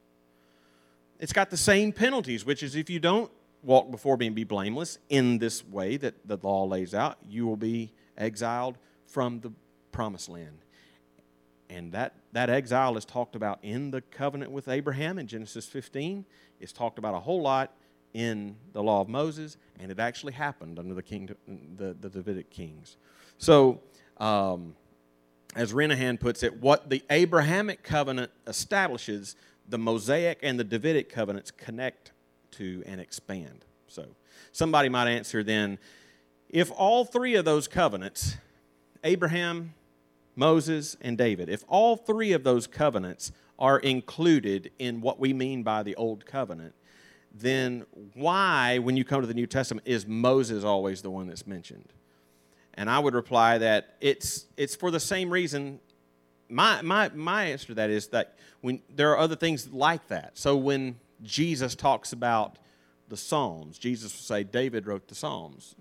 It's 1.19 1.33
got 1.33 1.49
the 1.49 1.57
same 1.57 1.93
penalties, 1.93 2.45
which 2.45 2.63
is 2.63 2.75
if 2.75 2.89
you 2.89 2.99
don't 2.99 3.31
walk 3.63 3.89
before 3.89 4.17
me 4.17 4.27
and 4.27 4.35
be 4.35 4.43
blameless 4.43 4.97
in 5.09 5.37
this 5.37 5.65
way 5.65 5.97
that 5.97 6.27
the 6.27 6.37
law 6.41 6.65
lays 6.65 6.93
out, 6.93 7.17
you 7.27 7.45
will 7.45 7.57
be 7.57 7.93
exiled 8.17 8.77
from 9.07 9.39
the 9.39 9.51
promised 9.91 10.29
land. 10.29 10.59
And 11.69 11.91
that, 11.93 12.15
that 12.33 12.49
exile 12.49 12.97
is 12.97 13.05
talked 13.05 13.35
about 13.35 13.59
in 13.63 13.91
the 13.91 14.01
covenant 14.01 14.51
with 14.51 14.67
Abraham 14.67 15.17
in 15.17 15.27
Genesis 15.27 15.65
15. 15.65 16.25
It's 16.59 16.71
talked 16.71 16.99
about 16.99 17.15
a 17.15 17.19
whole 17.19 17.41
lot 17.41 17.73
in 18.15 18.55
the 18.71 18.81
law 18.81 19.01
of 19.01 19.09
Moses, 19.09 19.57
and 19.77 19.91
it 19.91 19.99
actually 19.99 20.31
happened 20.31 20.79
under 20.79 20.93
the, 20.93 21.03
king, 21.03 21.29
the, 21.75 21.93
the 21.99 22.09
Davidic 22.09 22.49
kings. 22.49 22.95
So, 23.37 23.81
um, 24.17 24.73
as 25.53 25.73
Renihan 25.73 26.17
puts 26.17 26.41
it, 26.41 26.61
what 26.61 26.89
the 26.89 27.03
Abrahamic 27.09 27.83
covenant 27.83 28.31
establishes, 28.47 29.35
the 29.67 29.77
Mosaic 29.77 30.39
and 30.41 30.57
the 30.57 30.63
Davidic 30.63 31.09
covenants 31.09 31.51
connect 31.51 32.13
to 32.51 32.81
and 32.85 33.01
expand. 33.01 33.65
So, 33.87 34.05
somebody 34.53 34.87
might 34.87 35.09
answer 35.09 35.43
then 35.43 35.77
if 36.49 36.71
all 36.71 37.03
three 37.03 37.35
of 37.35 37.43
those 37.43 37.67
covenants, 37.67 38.37
Abraham, 39.03 39.73
Moses, 40.37 40.95
and 41.01 41.17
David, 41.17 41.49
if 41.49 41.65
all 41.67 41.97
three 41.97 42.31
of 42.31 42.45
those 42.45 42.65
covenants 42.65 43.33
are 43.59 43.79
included 43.79 44.71
in 44.79 45.01
what 45.01 45.19
we 45.19 45.33
mean 45.33 45.63
by 45.63 45.83
the 45.83 45.95
Old 45.95 46.25
Covenant, 46.25 46.73
then 47.37 47.85
why, 48.13 48.79
when 48.79 48.95
you 48.95 49.03
come 49.03 49.21
to 49.21 49.27
the 49.27 49.33
New 49.33 49.47
Testament, 49.47 49.85
is 49.85 50.07
Moses 50.07 50.63
always 50.63 51.01
the 51.01 51.09
one 51.09 51.27
that's 51.27 51.45
mentioned? 51.45 51.91
And 52.75 52.89
I 52.89 52.99
would 52.99 53.13
reply 53.13 53.57
that 53.57 53.95
it's, 53.99 54.45
it's 54.55 54.75
for 54.75 54.89
the 54.89 54.99
same 54.99 55.29
reason. 55.29 55.79
My, 56.49 56.81
my, 56.81 57.09
my 57.09 57.45
answer 57.45 57.67
to 57.67 57.73
that 57.75 57.89
is 57.89 58.07
that 58.07 58.35
when, 58.61 58.81
there 58.93 59.11
are 59.11 59.17
other 59.17 59.35
things 59.35 59.71
like 59.71 60.07
that. 60.07 60.37
So 60.37 60.55
when 60.55 60.95
Jesus 61.23 61.75
talks 61.75 62.13
about 62.13 62.57
the 63.09 63.17
Psalms, 63.17 63.77
Jesus 63.77 64.13
will 64.13 64.23
say, 64.23 64.43
David 64.43 64.87
wrote 64.87 65.07
the 65.07 65.15
Psalms. 65.15 65.75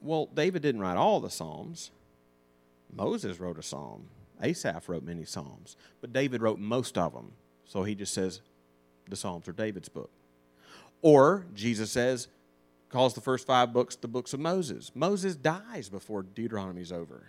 Well, 0.00 0.28
David 0.34 0.62
didn't 0.62 0.80
write 0.80 0.96
all 0.96 1.20
the 1.20 1.30
Psalms. 1.30 1.90
Moses 2.92 3.40
wrote 3.40 3.58
a 3.58 3.62
psalm. 3.62 4.08
Asaph 4.42 4.88
wrote 4.88 5.02
many 5.02 5.24
psalms. 5.24 5.76
But 6.00 6.12
David 6.12 6.42
wrote 6.42 6.58
most 6.58 6.98
of 6.98 7.12
them. 7.12 7.32
So 7.64 7.84
he 7.84 7.94
just 7.94 8.12
says, 8.12 8.40
the 9.08 9.16
Psalms 9.16 9.48
are 9.48 9.52
David's 9.52 9.88
book. 9.88 10.10
Or 11.04 11.44
Jesus 11.54 11.90
says, 11.90 12.28
calls 12.88 13.12
the 13.12 13.20
first 13.20 13.46
five 13.46 13.74
books 13.74 13.94
the 13.94 14.08
books 14.08 14.32
of 14.32 14.40
Moses. 14.40 14.90
Moses 14.94 15.36
dies 15.36 15.90
before 15.90 16.22
Deuteronomy's 16.22 16.90
over. 16.90 17.26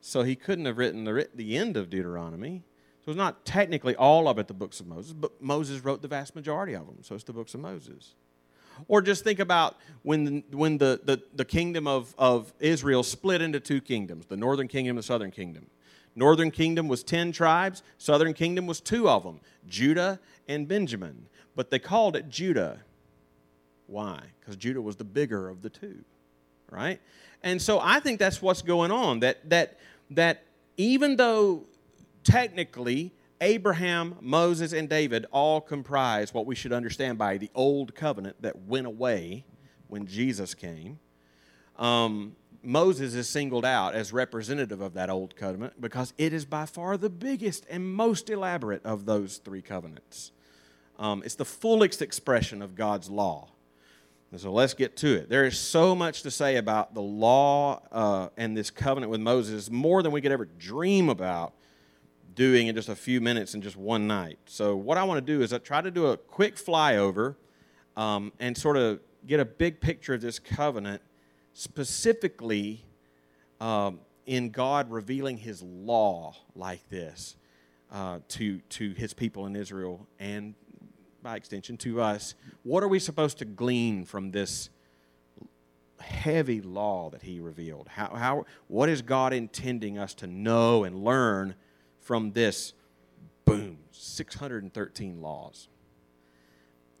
So 0.00 0.24
he 0.24 0.34
couldn't 0.34 0.64
have 0.64 0.78
written 0.78 1.04
the, 1.04 1.28
the 1.32 1.56
end 1.56 1.76
of 1.76 1.90
Deuteronomy. 1.90 2.64
So 3.04 3.12
it's 3.12 3.16
not 3.16 3.44
technically 3.44 3.94
all 3.94 4.26
of 4.26 4.36
it 4.40 4.48
the 4.48 4.54
books 4.54 4.80
of 4.80 4.88
Moses, 4.88 5.12
but 5.12 5.40
Moses 5.40 5.84
wrote 5.84 6.02
the 6.02 6.08
vast 6.08 6.34
majority 6.34 6.72
of 6.72 6.86
them. 6.86 6.96
So 7.02 7.14
it's 7.14 7.22
the 7.22 7.32
books 7.32 7.54
of 7.54 7.60
Moses. 7.60 8.16
Or 8.88 9.00
just 9.00 9.22
think 9.22 9.38
about 9.38 9.76
when, 10.02 10.24
the, 10.24 10.44
when 10.50 10.78
the, 10.78 11.00
the, 11.04 11.22
the 11.36 11.44
kingdom 11.44 11.86
of, 11.86 12.16
of 12.18 12.52
Israel 12.58 13.04
split 13.04 13.42
into 13.42 13.60
two 13.60 13.80
kingdoms, 13.80 14.26
the 14.26 14.36
northern 14.36 14.66
kingdom 14.66 14.96
and 14.96 14.98
the 14.98 15.04
southern 15.04 15.30
kingdom. 15.30 15.68
Northern 16.16 16.50
kingdom 16.50 16.88
was 16.88 17.04
10 17.04 17.30
tribes, 17.30 17.84
southern 17.96 18.34
kingdom 18.34 18.66
was 18.66 18.80
two 18.80 19.08
of 19.08 19.22
them, 19.22 19.38
Judah 19.68 20.18
and 20.48 20.66
Benjamin. 20.66 21.28
But 21.54 21.70
they 21.70 21.78
called 21.78 22.16
it 22.16 22.28
Judah. 22.28 22.80
Why? 23.86 24.22
Because 24.40 24.56
Judah 24.56 24.80
was 24.80 24.96
the 24.96 25.04
bigger 25.04 25.48
of 25.48 25.62
the 25.62 25.70
two, 25.70 26.04
right? 26.70 27.00
And 27.42 27.60
so 27.60 27.78
I 27.80 28.00
think 28.00 28.18
that's 28.18 28.40
what's 28.40 28.62
going 28.62 28.90
on. 28.90 29.20
That 29.20 29.48
that 29.50 29.78
that 30.10 30.44
even 30.76 31.16
though 31.16 31.64
technically 32.24 33.12
Abraham, 33.42 34.14
Moses, 34.20 34.72
and 34.72 34.88
David 34.88 35.26
all 35.32 35.60
comprise 35.60 36.32
what 36.32 36.46
we 36.46 36.54
should 36.54 36.72
understand 36.72 37.18
by 37.18 37.38
the 37.38 37.50
old 37.54 37.94
covenant 37.94 38.40
that 38.40 38.56
went 38.66 38.86
away 38.86 39.44
when 39.88 40.06
Jesus 40.06 40.54
came. 40.54 41.00
Um, 41.76 42.36
Moses 42.62 43.14
is 43.14 43.28
singled 43.28 43.64
out 43.64 43.96
as 43.96 44.12
representative 44.12 44.80
of 44.80 44.94
that 44.94 45.10
old 45.10 45.34
covenant 45.34 45.80
because 45.80 46.14
it 46.16 46.32
is 46.32 46.44
by 46.44 46.66
far 46.66 46.96
the 46.96 47.10
biggest 47.10 47.66
and 47.68 47.92
most 47.92 48.30
elaborate 48.30 48.84
of 48.86 49.06
those 49.06 49.38
three 49.38 49.60
covenants. 49.60 50.30
Um, 50.98 51.22
it's 51.24 51.34
the 51.34 51.44
fullest 51.44 52.02
expression 52.02 52.62
of 52.62 52.74
God's 52.74 53.10
law. 53.10 53.48
And 54.30 54.40
so 54.40 54.50
let's 54.50 54.72
get 54.72 54.96
to 54.98 55.14
it. 55.14 55.28
There 55.28 55.44
is 55.44 55.58
so 55.58 55.94
much 55.94 56.22
to 56.22 56.30
say 56.30 56.56
about 56.56 56.94
the 56.94 57.02
law 57.02 57.82
uh, 57.92 58.28
and 58.36 58.56
this 58.56 58.70
covenant 58.70 59.10
with 59.10 59.20
Moses, 59.20 59.70
more 59.70 60.02
than 60.02 60.10
we 60.10 60.22
could 60.22 60.32
ever 60.32 60.46
dream 60.46 61.10
about 61.10 61.52
doing 62.34 62.68
in 62.68 62.74
just 62.74 62.88
a 62.88 62.94
few 62.94 63.20
minutes 63.20 63.54
in 63.54 63.60
just 63.60 63.76
one 63.76 64.06
night. 64.06 64.38
So, 64.46 64.74
what 64.74 64.96
I 64.96 65.04
want 65.04 65.24
to 65.24 65.32
do 65.32 65.42
is 65.42 65.52
I 65.52 65.58
try 65.58 65.82
to 65.82 65.90
do 65.90 66.06
a 66.06 66.16
quick 66.16 66.56
flyover 66.56 67.36
um, 67.94 68.32
and 68.40 68.56
sort 68.56 68.78
of 68.78 69.00
get 69.26 69.38
a 69.38 69.44
big 69.44 69.80
picture 69.80 70.14
of 70.14 70.22
this 70.22 70.38
covenant 70.38 71.02
specifically 71.52 72.84
um, 73.60 74.00
in 74.26 74.50
God 74.50 74.90
revealing 74.90 75.36
his 75.36 75.62
law 75.62 76.34
like 76.54 76.88
this 76.88 77.36
uh, 77.90 78.20
to, 78.28 78.60
to 78.60 78.92
his 78.92 79.12
people 79.12 79.46
in 79.46 79.54
Israel 79.54 80.06
and 80.18 80.54
by 81.22 81.36
extension 81.36 81.76
to 81.78 82.00
us. 82.00 82.34
What 82.64 82.82
are 82.82 82.88
we 82.88 82.98
supposed 82.98 83.38
to 83.38 83.44
glean 83.44 84.04
from 84.04 84.32
this 84.32 84.70
heavy 86.00 86.60
law 86.60 87.10
that 87.10 87.22
he 87.22 87.40
revealed? 87.40 87.88
How, 87.88 88.14
how, 88.14 88.46
what 88.66 88.88
is 88.88 89.02
God 89.02 89.32
intending 89.32 89.98
us 89.98 90.14
to 90.14 90.26
know 90.26 90.84
and 90.84 91.04
learn 91.04 91.54
from 92.00 92.32
this? 92.32 92.72
Boom, 93.44 93.78
613 93.92 95.20
laws. 95.20 95.68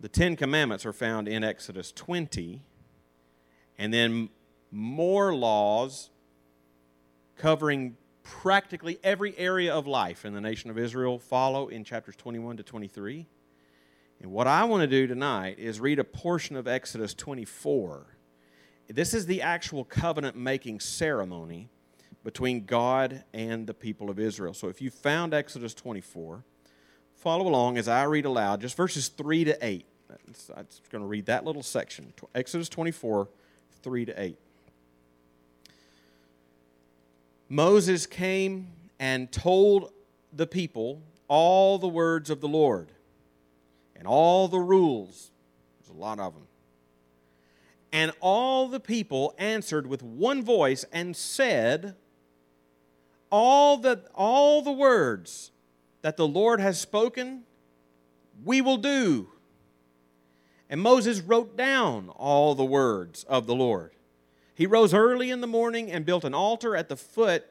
The 0.00 0.08
Ten 0.08 0.36
Commandments 0.36 0.84
are 0.86 0.92
found 0.92 1.28
in 1.28 1.44
Exodus 1.44 1.92
20, 1.92 2.62
and 3.78 3.92
then 3.92 4.30
more 4.70 5.34
laws 5.34 6.10
covering 7.36 7.96
practically 8.22 8.98
every 9.02 9.36
area 9.36 9.72
of 9.72 9.86
life 9.86 10.24
in 10.24 10.32
the 10.32 10.40
nation 10.40 10.70
of 10.70 10.78
Israel 10.78 11.18
follow 11.18 11.68
in 11.68 11.84
chapters 11.84 12.16
21 12.16 12.56
to 12.56 12.62
23. 12.62 13.26
And 14.22 14.30
what 14.30 14.46
I 14.46 14.62
want 14.64 14.82
to 14.82 14.86
do 14.86 15.08
tonight 15.08 15.58
is 15.58 15.80
read 15.80 15.98
a 15.98 16.04
portion 16.04 16.54
of 16.54 16.68
Exodus 16.68 17.12
24. 17.12 18.06
This 18.88 19.14
is 19.14 19.26
the 19.26 19.42
actual 19.42 19.84
covenant 19.84 20.36
making 20.36 20.78
ceremony 20.78 21.68
between 22.22 22.64
God 22.64 23.24
and 23.34 23.66
the 23.66 23.74
people 23.74 24.10
of 24.10 24.20
Israel. 24.20 24.54
So 24.54 24.68
if 24.68 24.80
you 24.80 24.90
found 24.90 25.34
Exodus 25.34 25.74
24, 25.74 26.44
follow 27.16 27.48
along 27.48 27.78
as 27.78 27.88
I 27.88 28.04
read 28.04 28.24
aloud 28.24 28.60
just 28.60 28.76
verses 28.76 29.08
3 29.08 29.42
to 29.42 29.58
8. 29.60 29.86
I'm 30.56 30.66
going 30.92 31.02
to 31.02 31.08
read 31.08 31.26
that 31.26 31.44
little 31.44 31.64
section 31.64 32.12
Exodus 32.32 32.68
24, 32.68 33.28
3 33.82 34.04
to 34.04 34.22
8. 34.22 34.38
Moses 37.48 38.06
came 38.06 38.68
and 39.00 39.32
told 39.32 39.90
the 40.32 40.46
people 40.46 41.02
all 41.26 41.76
the 41.76 41.88
words 41.88 42.30
of 42.30 42.40
the 42.40 42.46
Lord 42.46 42.92
and 44.02 44.08
all 44.08 44.48
the 44.48 44.58
rules. 44.58 45.30
There's 45.78 45.96
a 45.96 46.00
lot 46.00 46.18
of 46.18 46.34
them. 46.34 46.48
And 47.92 48.10
all 48.18 48.66
the 48.66 48.80
people 48.80 49.32
answered 49.38 49.86
with 49.86 50.02
one 50.02 50.42
voice 50.42 50.84
and 50.92 51.14
said, 51.14 51.94
all 53.30 53.76
the, 53.76 54.02
all 54.12 54.60
the 54.60 54.72
words 54.72 55.52
that 56.00 56.16
the 56.16 56.26
Lord 56.26 56.58
has 56.58 56.80
spoken, 56.80 57.44
we 58.44 58.60
will 58.60 58.76
do. 58.76 59.28
And 60.68 60.80
Moses 60.80 61.20
wrote 61.20 61.56
down 61.56 62.08
all 62.08 62.56
the 62.56 62.64
words 62.64 63.22
of 63.28 63.46
the 63.46 63.54
Lord. 63.54 63.92
He 64.52 64.66
rose 64.66 64.92
early 64.92 65.30
in 65.30 65.40
the 65.40 65.46
morning 65.46 65.92
and 65.92 66.04
built 66.04 66.24
an 66.24 66.34
altar 66.34 66.74
at 66.74 66.88
the 66.88 66.96
foot 66.96 67.44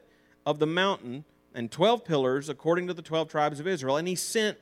of 0.44 0.58
the 0.58 0.66
mountain 0.66 1.24
and 1.54 1.70
12 1.70 2.04
pillars 2.04 2.50
according 2.50 2.88
to 2.88 2.92
the 2.92 3.00
12 3.00 3.28
tribes 3.28 3.58
of 3.58 3.66
Israel. 3.66 3.96
And 3.96 4.06
he 4.06 4.16
sent 4.16 4.58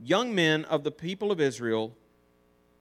young 0.00 0.34
men 0.34 0.64
of 0.66 0.84
the 0.84 0.90
people 0.90 1.32
of 1.32 1.40
Israel 1.40 1.96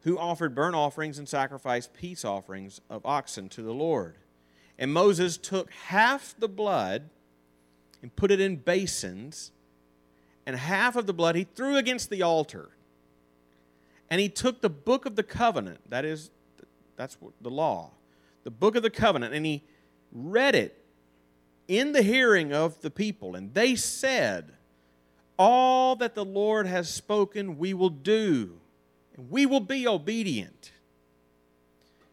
who 0.02 0.18
offered 0.18 0.56
burnt 0.56 0.76
offerings 0.76 1.20
and 1.20 1.30
sacrificed 1.30 1.94
peace 1.94 2.26
offerings 2.26 2.82
of 2.90 3.06
oxen 3.06 3.50
to 3.50 3.62
the 3.62 3.74
Lord. 3.74 4.16
And 4.80 4.92
Moses 4.92 5.38
took 5.38 5.72
half 5.72 6.36
the 6.40 6.48
blood 6.48 7.10
and 8.02 8.16
put 8.16 8.32
it 8.32 8.42
in 8.42 8.56
basins, 8.56 9.52
and 10.46 10.56
half 10.56 10.96
of 10.96 11.06
the 11.06 11.14
blood 11.14 11.36
he 11.36 11.44
threw 11.44 11.78
against 11.78 12.10
the 12.10 12.24
altar. 12.24 12.70
And 14.10 14.20
he 14.20 14.28
took 14.28 14.62
the 14.62 14.72
book 14.72 15.06
of 15.06 15.16
the 15.16 15.24
covenant, 15.24 15.80
that 15.90 16.04
is, 16.04 16.32
that's 16.98 17.16
the 17.42 17.52
law, 17.52 17.92
the 18.44 18.50
book 18.50 18.76
of 18.76 18.82
the 18.82 18.90
covenant, 18.90 19.36
and 19.36 19.46
he 19.46 19.64
read 20.12 20.56
it 20.56 20.84
in 21.68 21.92
the 21.92 22.02
hearing 22.02 22.52
of 22.52 22.82
the 22.82 22.90
people. 22.90 23.36
And 23.36 23.54
they 23.54 23.76
said, 23.76 24.52
All 25.44 25.96
that 25.96 26.14
the 26.14 26.24
Lord 26.24 26.68
has 26.68 26.88
spoken, 26.88 27.58
we 27.58 27.74
will 27.74 27.90
do, 27.90 28.60
and 29.16 29.32
we 29.32 29.48
will 29.48 29.60
be 29.60 29.88
obedient. 29.88 30.72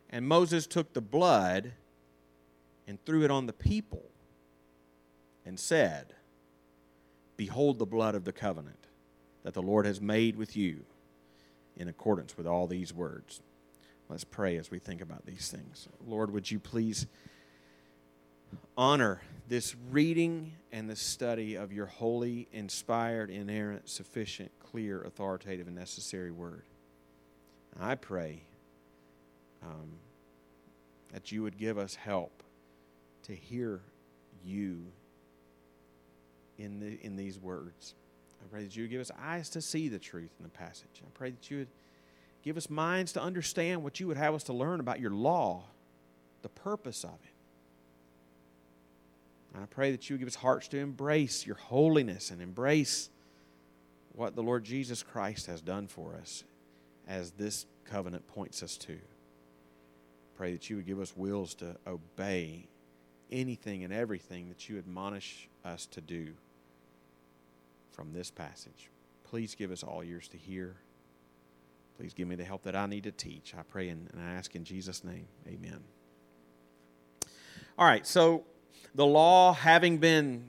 And 0.09 0.27
Moses 0.27 0.67
took 0.67 0.95
the 0.95 1.03
blood 1.03 1.73
and 2.87 2.99
threw 3.05 3.25
it 3.25 3.31
on 3.31 3.45
the 3.45 3.53
people 3.53 4.07
and 5.45 5.61
said, 5.61 6.15
Behold 7.37 7.79
the 7.79 7.85
blood 7.85 8.15
of 8.15 8.25
the 8.25 8.33
covenant 8.33 8.87
that 9.43 9.53
the 9.53 9.61
Lord 9.61 9.85
has 9.85 10.01
made 10.01 10.37
with 10.37 10.57
you 10.57 10.87
in 11.77 11.87
accordance 11.87 12.35
with 12.35 12.47
all 12.47 12.67
these 12.67 12.95
words. 12.95 13.43
Let's 14.09 14.25
pray 14.25 14.57
as 14.57 14.71
we 14.71 14.79
think 14.79 15.03
about 15.03 15.27
these 15.27 15.51
things. 15.51 15.87
Lord, 16.07 16.33
would 16.33 16.51
you 16.51 16.59
please 16.59 17.07
honor 18.79 19.21
this 19.49 19.77
reading 19.91 20.53
and 20.73 20.89
the 20.89 20.97
study 20.97 21.57
of 21.57 21.73
your 21.73 21.85
holy, 21.85 22.49
inspired, 22.53 23.29
inerrant, 23.29 23.89
sufficient, 23.91 24.51
clear, 24.59 25.03
authoritative, 25.03 25.67
and 25.67 25.77
necessary 25.77 26.31
word? 26.31 26.63
I 27.79 27.95
pray 27.95 28.41
um, 29.63 29.99
that 31.13 31.31
you 31.31 31.43
would 31.43 31.59
give 31.59 31.77
us 31.77 31.95
help 31.95 32.43
to 33.25 33.35
hear 33.35 33.83
you 34.43 34.87
in, 36.57 36.81
the, 36.81 36.99
in 37.03 37.17
these 37.17 37.39
words. 37.39 37.95
I 38.43 38.47
pray 38.49 38.63
that 38.63 38.75
you 38.75 38.85
would 38.85 38.91
give 38.91 39.03
us 39.03 39.11
eyes 39.21 39.51
to 39.51 39.61
see 39.61 39.89
the 39.89 39.99
truth 39.99 40.31
in 40.39 40.45
the 40.45 40.51
passage. 40.51 41.03
I 41.05 41.11
pray 41.13 41.31
that 41.31 41.51
you 41.51 41.59
would 41.59 41.69
Give 42.43 42.57
us 42.57 42.71
minds 42.71 43.13
to 43.13 43.21
understand 43.21 43.83
what 43.83 44.01
you 44.01 44.07
would 44.07 44.17
have 44.17 44.35
us 44.35 44.45
to 44.45 44.53
learn 44.53 44.81
about 44.81 45.01
your 45.01 45.11
law, 45.11 45.65
the 46.43 46.49
purpose 46.49 47.05
of 47.05 47.11
it. 47.25 47.35
I 49.59 49.67
pray 49.67 49.91
that 49.93 50.09
you 50.09 50.15
would 50.15 50.21
give 50.21 50.29
us 50.29 50.35
hearts 50.37 50.69
to 50.69 50.79
embrace 50.79 51.47
your 51.47 51.57
holiness 51.57 52.31
and 52.31 52.41
embrace 52.41 53.11
what 54.13 54.35
the 54.35 54.43
Lord 54.43 54.65
Jesus 54.65 55.03
Christ 55.03 55.47
has 55.47 55.61
done 55.61 55.87
for 55.87 56.15
us 56.15 56.45
as 57.07 57.31
this 57.33 57.67
covenant 57.85 58.27
points 58.27 58.63
us 58.63 58.77
to. 58.79 58.99
Pray 60.37 60.53
that 60.53 60.69
you 60.69 60.77
would 60.77 60.87
give 60.87 61.01
us 61.01 61.17
wills 61.17 61.55
to 61.57 61.77
obey 61.87 62.69
anything 63.31 63.85
and 63.85 63.93
everything 63.93 64.49
that 64.49 64.69
you 64.69 64.79
admonish 64.79 65.49
us 65.65 65.87
to 65.87 66.01
do 66.01 66.33
from 67.93 68.13
this 68.13 68.31
passage. 68.31 68.91
Please 69.25 69.55
give 69.55 69.71
us 69.71 69.83
all 69.83 70.03
ears 70.03 70.29
to 70.29 70.37
hear. 70.37 70.77
Please 71.99 72.15
give 72.15 72.29
me 72.29 72.37
the 72.37 72.45
help 72.45 72.63
that 72.63 72.77
I 72.77 72.87
need 72.87 73.05
to 73.05 73.11
teach. 73.13 73.55
I 73.59 73.63
pray 73.63 73.89
and, 73.89 74.09
and 74.13 74.23
I 74.23 74.33
ask 74.35 74.55
in 74.55 74.65
Jesus' 74.65 75.03
name. 75.03 75.27
Amen. 75.47 75.81
All 77.77 77.87
right, 77.87 78.07
so 78.07 78.45
the 78.99 79.07
law 79.07 79.53
having 79.53 79.99
been 79.99 80.45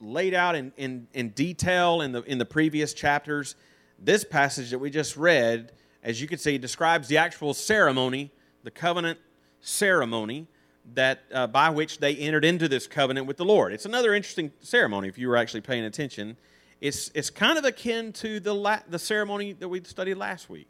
laid 0.00 0.32
out 0.32 0.54
in, 0.54 0.72
in, 0.76 1.08
in 1.12 1.30
detail 1.30 2.02
in 2.02 2.12
the, 2.12 2.22
in 2.22 2.38
the 2.38 2.44
previous 2.44 2.94
chapters, 2.94 3.56
this 3.98 4.22
passage 4.22 4.70
that 4.70 4.78
we 4.78 4.90
just 4.90 5.16
read, 5.16 5.72
as 6.04 6.22
you 6.22 6.28
can 6.28 6.38
see, 6.38 6.56
describes 6.56 7.08
the 7.08 7.16
actual 7.16 7.52
ceremony, 7.52 8.30
the 8.62 8.70
covenant 8.70 9.18
ceremony 9.60 10.46
that 10.94 11.22
uh, 11.34 11.48
by 11.48 11.68
which 11.68 11.98
they 11.98 12.14
entered 12.14 12.44
into 12.44 12.68
this 12.68 12.86
covenant 12.86 13.26
with 13.26 13.38
the 13.38 13.44
Lord. 13.44 13.72
It's 13.72 13.86
another 13.86 14.14
interesting 14.14 14.52
ceremony 14.60 15.08
if 15.08 15.18
you 15.18 15.26
were 15.26 15.36
actually 15.36 15.62
paying 15.62 15.82
attention. 15.82 16.36
It's, 16.80 17.10
it's 17.12 17.28
kind 17.28 17.58
of 17.58 17.64
akin 17.64 18.12
to 18.12 18.38
the, 18.38 18.54
la- 18.54 18.82
the 18.88 19.00
ceremony 19.00 19.52
that 19.54 19.68
we 19.68 19.82
studied 19.82 20.14
last 20.14 20.48
week 20.48 20.68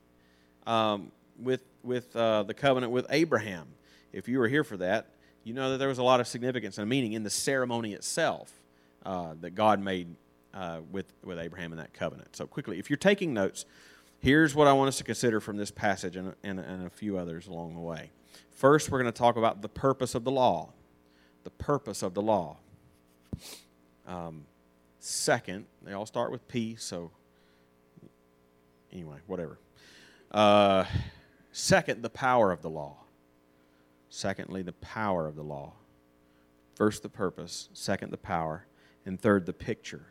um, 0.66 1.12
with, 1.38 1.64
with 1.82 2.16
uh, 2.16 2.44
the 2.44 2.54
covenant 2.54 2.92
with 2.92 3.04
Abraham. 3.10 3.66
If 4.10 4.26
you 4.26 4.38
were 4.38 4.48
here 4.48 4.64
for 4.64 4.78
that, 4.78 5.08
you 5.48 5.54
know 5.54 5.70
that 5.70 5.78
there 5.78 5.88
was 5.88 5.98
a 5.98 6.02
lot 6.02 6.20
of 6.20 6.28
significance 6.28 6.78
and 6.78 6.88
meaning 6.88 7.14
in 7.14 7.22
the 7.24 7.30
ceremony 7.30 7.92
itself. 7.94 8.52
uh, 9.04 9.34
that 9.40 9.54
God 9.54 9.80
made 9.80 10.14
uh, 10.54 10.80
with, 10.90 11.06
with 11.24 11.38
Abraham 11.38 11.72
in 11.72 11.78
that 11.78 11.92
covenant. 11.94 12.36
So, 12.36 12.46
quickly, 12.46 12.78
if 12.78 12.90
you're 12.90 12.96
taking 12.96 13.32
notes, 13.32 13.64
here's 14.20 14.54
what 14.54 14.66
I 14.66 14.72
want 14.72 14.88
us 14.88 14.98
to 14.98 15.04
consider 15.04 15.40
from 15.40 15.56
this 15.56 15.70
passage 15.70 16.16
and, 16.16 16.34
and, 16.42 16.58
and 16.60 16.86
a 16.86 16.90
few 16.90 17.16
others 17.16 17.46
along 17.46 17.74
the 17.74 17.80
way. 17.80 18.10
First, 18.50 18.90
we're 18.90 19.00
going 19.00 19.12
to 19.12 19.18
talk 19.18 19.36
about 19.36 19.62
the 19.62 19.68
purpose 19.68 20.14
of 20.14 20.24
the 20.24 20.30
law. 20.30 20.72
The 21.44 21.50
purpose 21.50 22.02
of 22.02 22.14
the 22.14 22.22
law. 22.22 22.58
Um, 24.06 24.44
second, 24.98 25.66
they 25.82 25.92
all 25.92 26.06
start 26.06 26.32
with 26.32 26.46
P, 26.48 26.76
so 26.76 27.10
anyway, 28.92 29.18
whatever. 29.26 29.58
Uh, 30.30 30.84
second, 31.52 32.02
the 32.02 32.10
power 32.10 32.52
of 32.52 32.62
the 32.62 32.70
law. 32.70 32.96
Secondly, 34.10 34.62
the 34.62 34.72
power 34.72 35.26
of 35.26 35.36
the 35.36 35.42
law. 35.42 35.72
First, 36.74 37.02
the 37.02 37.08
purpose. 37.08 37.68
Second, 37.72 38.10
the 38.10 38.18
power. 38.18 38.66
And 39.04 39.20
third, 39.20 39.46
the 39.46 39.52
picture 39.52 40.06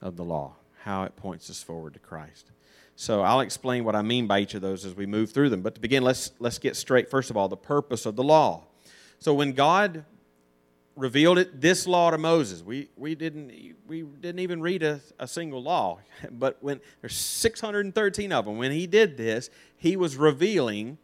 of 0.00 0.16
the 0.16 0.24
law, 0.24 0.56
how 0.82 1.04
it 1.04 1.16
points 1.16 1.48
us 1.48 1.62
forward 1.62 1.94
to 1.94 2.00
Christ. 2.00 2.50
So 2.96 3.22
I'll 3.22 3.40
explain 3.40 3.84
what 3.84 3.96
I 3.96 4.02
mean 4.02 4.26
by 4.26 4.40
each 4.40 4.54
of 4.54 4.62
those 4.62 4.84
as 4.84 4.94
we 4.94 5.06
move 5.06 5.32
through 5.32 5.48
them. 5.48 5.62
But 5.62 5.74
to 5.76 5.80
begin, 5.80 6.02
let's, 6.02 6.32
let's 6.38 6.58
get 6.58 6.76
straight, 6.76 7.08
first 7.08 7.30
of 7.30 7.36
all, 7.36 7.48
the 7.48 7.56
purpose 7.56 8.06
of 8.06 8.16
the 8.16 8.22
law. 8.22 8.64
So 9.18 9.32
when 9.32 9.52
God 9.52 10.04
revealed 10.96 11.38
it, 11.38 11.60
this 11.60 11.86
law 11.86 12.10
to 12.10 12.18
Moses, 12.18 12.62
we, 12.62 12.88
we, 12.96 13.14
didn't, 13.14 13.76
we 13.86 14.02
didn't 14.02 14.40
even 14.40 14.60
read 14.60 14.82
a, 14.82 15.00
a 15.18 15.26
single 15.26 15.62
law. 15.62 15.98
But 16.30 16.58
when 16.60 16.80
there's 17.00 17.16
613 17.16 18.32
of 18.32 18.44
them, 18.44 18.58
when 18.58 18.72
he 18.72 18.86
did 18.86 19.16
this, 19.16 19.48
he 19.76 19.96
was 19.96 20.16
revealing 20.16 20.98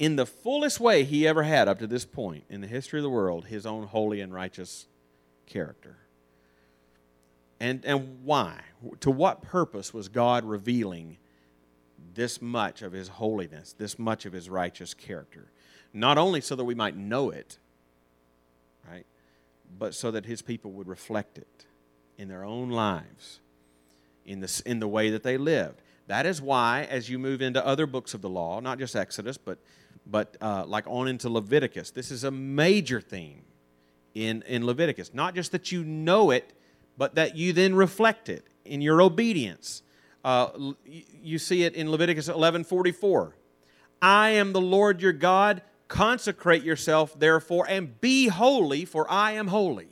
in 0.00 0.16
the 0.16 0.24
fullest 0.24 0.80
way 0.80 1.04
he 1.04 1.28
ever 1.28 1.42
had 1.42 1.68
up 1.68 1.78
to 1.78 1.86
this 1.86 2.06
point 2.06 2.42
in 2.48 2.62
the 2.62 2.66
history 2.66 2.98
of 2.98 3.02
the 3.02 3.10
world 3.10 3.44
his 3.44 3.66
own 3.66 3.86
holy 3.86 4.22
and 4.22 4.32
righteous 4.32 4.86
character. 5.46 5.98
And, 7.60 7.84
and 7.84 8.24
why? 8.24 8.62
To 9.00 9.10
what 9.10 9.42
purpose 9.42 9.92
was 9.92 10.08
God 10.08 10.46
revealing 10.46 11.18
this 12.14 12.40
much 12.40 12.80
of 12.80 12.92
his 12.92 13.08
holiness, 13.08 13.74
this 13.76 13.98
much 13.98 14.24
of 14.24 14.32
his 14.32 14.48
righteous 14.48 14.94
character? 14.94 15.52
Not 15.92 16.16
only 16.16 16.40
so 16.40 16.56
that 16.56 16.64
we 16.64 16.74
might 16.74 16.96
know 16.96 17.28
it, 17.28 17.58
right, 18.90 19.04
but 19.78 19.94
so 19.94 20.10
that 20.10 20.24
his 20.24 20.40
people 20.40 20.72
would 20.72 20.88
reflect 20.88 21.36
it 21.36 21.66
in 22.16 22.28
their 22.28 22.42
own 22.42 22.70
lives, 22.70 23.40
in 24.24 24.40
the, 24.40 24.62
in 24.64 24.80
the 24.80 24.88
way 24.88 25.10
that 25.10 25.24
they 25.24 25.36
lived. 25.36 25.82
That 26.06 26.24
is 26.24 26.40
why, 26.40 26.88
as 26.90 27.10
you 27.10 27.18
move 27.18 27.42
into 27.42 27.64
other 27.64 27.86
books 27.86 28.14
of 28.14 28.22
the 28.22 28.30
law, 28.30 28.60
not 28.60 28.78
just 28.78 28.96
Exodus, 28.96 29.36
but, 29.36 29.58
but 30.06 30.36
uh, 30.40 30.64
like 30.66 30.86
on 30.86 31.08
into 31.08 31.28
Leviticus, 31.28 31.90
this 31.90 32.10
is 32.10 32.24
a 32.24 32.30
major 32.30 33.00
theme 33.00 33.42
in, 34.14 34.42
in 34.46 34.66
Leviticus. 34.66 35.12
Not 35.14 35.34
just 35.34 35.52
that 35.52 35.70
you 35.70 35.84
know 35.84 36.30
it, 36.30 36.52
but 36.96 37.14
that 37.14 37.36
you 37.36 37.52
then 37.52 37.74
reflect 37.74 38.28
it 38.28 38.46
in 38.64 38.80
your 38.80 39.00
obedience. 39.00 39.82
Uh, 40.24 40.72
you 40.84 41.38
see 41.38 41.62
it 41.62 41.74
in 41.74 41.90
Leviticus 41.90 42.28
11:44. 42.28 43.32
I 44.02 44.30
am 44.30 44.52
the 44.52 44.60
Lord 44.60 45.00
your 45.00 45.12
God. 45.12 45.62
Consecrate 45.88 46.62
yourself, 46.62 47.18
therefore, 47.18 47.66
and 47.68 48.00
be 48.00 48.28
holy, 48.28 48.84
for 48.84 49.10
I 49.10 49.32
am 49.32 49.48
holy. 49.48 49.88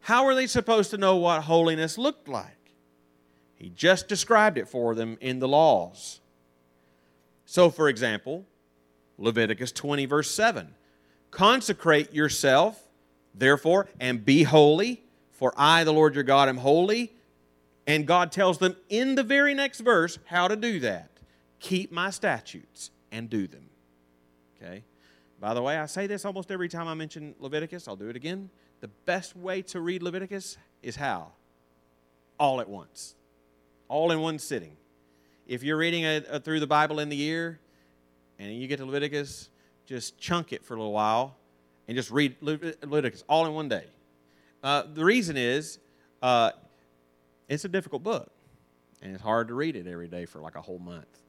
How 0.00 0.26
are 0.26 0.34
they 0.34 0.46
supposed 0.46 0.90
to 0.90 0.98
know 0.98 1.16
what 1.16 1.44
holiness 1.44 1.96
looked 1.96 2.28
like? 2.28 2.74
He 3.54 3.70
just 3.70 4.08
described 4.08 4.58
it 4.58 4.68
for 4.68 4.94
them 4.94 5.16
in 5.20 5.38
the 5.38 5.46
laws. 5.46 6.20
So, 7.46 7.70
for 7.70 7.88
example, 7.88 8.44
Leviticus 9.22 9.72
20, 9.72 10.06
verse 10.06 10.30
7 10.30 10.74
Consecrate 11.30 12.12
yourself, 12.12 12.82
therefore, 13.34 13.88
and 13.98 14.24
be 14.24 14.42
holy, 14.42 15.02
for 15.30 15.54
I, 15.56 15.84
the 15.84 15.92
Lord 15.92 16.14
your 16.14 16.24
God, 16.24 16.48
am 16.48 16.58
holy. 16.58 17.12
And 17.86 18.06
God 18.06 18.30
tells 18.30 18.58
them 18.58 18.76
in 18.88 19.16
the 19.16 19.24
very 19.24 19.54
next 19.54 19.80
verse 19.80 20.18
how 20.26 20.46
to 20.46 20.56
do 20.56 20.80
that 20.80 21.08
keep 21.58 21.92
my 21.92 22.10
statutes 22.10 22.90
and 23.12 23.30
do 23.30 23.46
them. 23.46 23.70
Okay? 24.56 24.82
By 25.40 25.54
the 25.54 25.62
way, 25.62 25.78
I 25.78 25.86
say 25.86 26.06
this 26.08 26.24
almost 26.24 26.50
every 26.50 26.68
time 26.68 26.88
I 26.88 26.94
mention 26.94 27.34
Leviticus. 27.38 27.86
I'll 27.86 27.96
do 27.96 28.08
it 28.08 28.16
again. 28.16 28.50
The 28.80 28.88
best 29.06 29.36
way 29.36 29.62
to 29.62 29.80
read 29.80 30.02
Leviticus 30.02 30.58
is 30.82 30.96
how? 30.96 31.32
All 32.38 32.60
at 32.60 32.68
once, 32.68 33.14
all 33.88 34.10
in 34.10 34.20
one 34.20 34.40
sitting. 34.40 34.76
If 35.46 35.62
you're 35.62 35.76
reading 35.76 36.04
a, 36.04 36.16
a, 36.16 36.34
uh, 36.34 36.38
through 36.40 36.60
the 36.60 36.66
Bible 36.66 36.98
in 36.98 37.08
the 37.08 37.16
year 37.16 37.60
and 38.38 38.52
you 38.54 38.66
get 38.66 38.78
to 38.78 38.84
Leviticus, 38.84 39.50
just 39.86 40.18
chunk 40.18 40.52
it 40.52 40.64
for 40.64 40.74
a 40.74 40.76
little 40.76 40.92
while 40.92 41.36
and 41.88 41.96
just 41.96 42.10
read 42.10 42.36
Leviticus 42.40 43.24
all 43.28 43.46
in 43.46 43.54
one 43.54 43.68
day. 43.68 43.84
Uh, 44.62 44.84
the 44.94 45.04
reason 45.04 45.36
is 45.36 45.78
uh, 46.22 46.50
it's 47.48 47.64
a 47.64 47.68
difficult 47.68 48.02
book, 48.02 48.30
and 49.02 49.12
it's 49.12 49.22
hard 49.22 49.48
to 49.48 49.54
read 49.54 49.76
it 49.76 49.86
every 49.86 50.08
day 50.08 50.24
for 50.24 50.40
like 50.40 50.54
a 50.54 50.60
whole 50.62 50.78
month. 50.78 51.20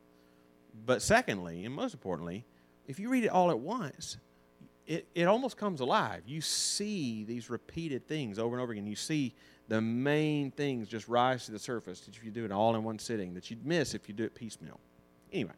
But 0.86 1.02
secondly, 1.02 1.66
and 1.66 1.74
most 1.74 1.94
importantly, 1.94 2.46
if 2.88 3.00
you 3.00 3.10
read 3.10 3.24
it 3.24 3.30
all 3.30 3.50
at 3.52 3.60
once, 3.60 4.18
it, 4.86 5.08
it 5.16 5.26
almost 5.26 5.58
comes 5.58 5.80
alive. 5.80 6.24
You 6.28 6.42
see 6.42 7.24
these 7.24 7.50
repeated 7.50 8.08
things 8.08 8.38
over 8.38 8.56
and 8.56 8.62
over 8.62 8.74
again. 8.74 8.86
You 8.86 8.96
see 8.96 9.34
the 9.68 9.82
main 9.82 10.52
things 10.52 10.88
just 10.88 11.08
rise 11.08 11.46
to 11.46 11.52
the 11.52 11.60
surface 11.60 12.08
if 12.08 12.24
you 12.24 12.32
do 12.32 12.46
it 12.46 12.52
all 12.52 12.76
in 12.76 12.84
one 12.84 13.00
sitting, 13.00 13.34
that 13.34 13.50
you'd 13.50 13.66
miss 13.66 13.94
if 13.94 14.08
you 14.08 14.14
do 14.14 14.24
it 14.24 14.36
piecemeal. 14.36 14.80
Anyway, 15.32 15.54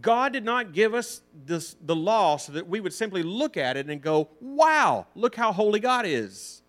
God 0.00 0.32
did 0.32 0.44
not 0.44 0.72
give 0.72 0.94
us 0.94 1.22
this, 1.46 1.76
the 1.80 1.96
law 1.96 2.36
so 2.36 2.52
that 2.52 2.68
we 2.68 2.80
would 2.80 2.92
simply 2.92 3.22
look 3.22 3.56
at 3.56 3.76
it 3.76 3.88
and 3.88 4.00
go, 4.00 4.28
wow, 4.40 5.06
look 5.14 5.34
how 5.34 5.52
holy 5.52 5.80
God 5.80 6.06
is. 6.06 6.62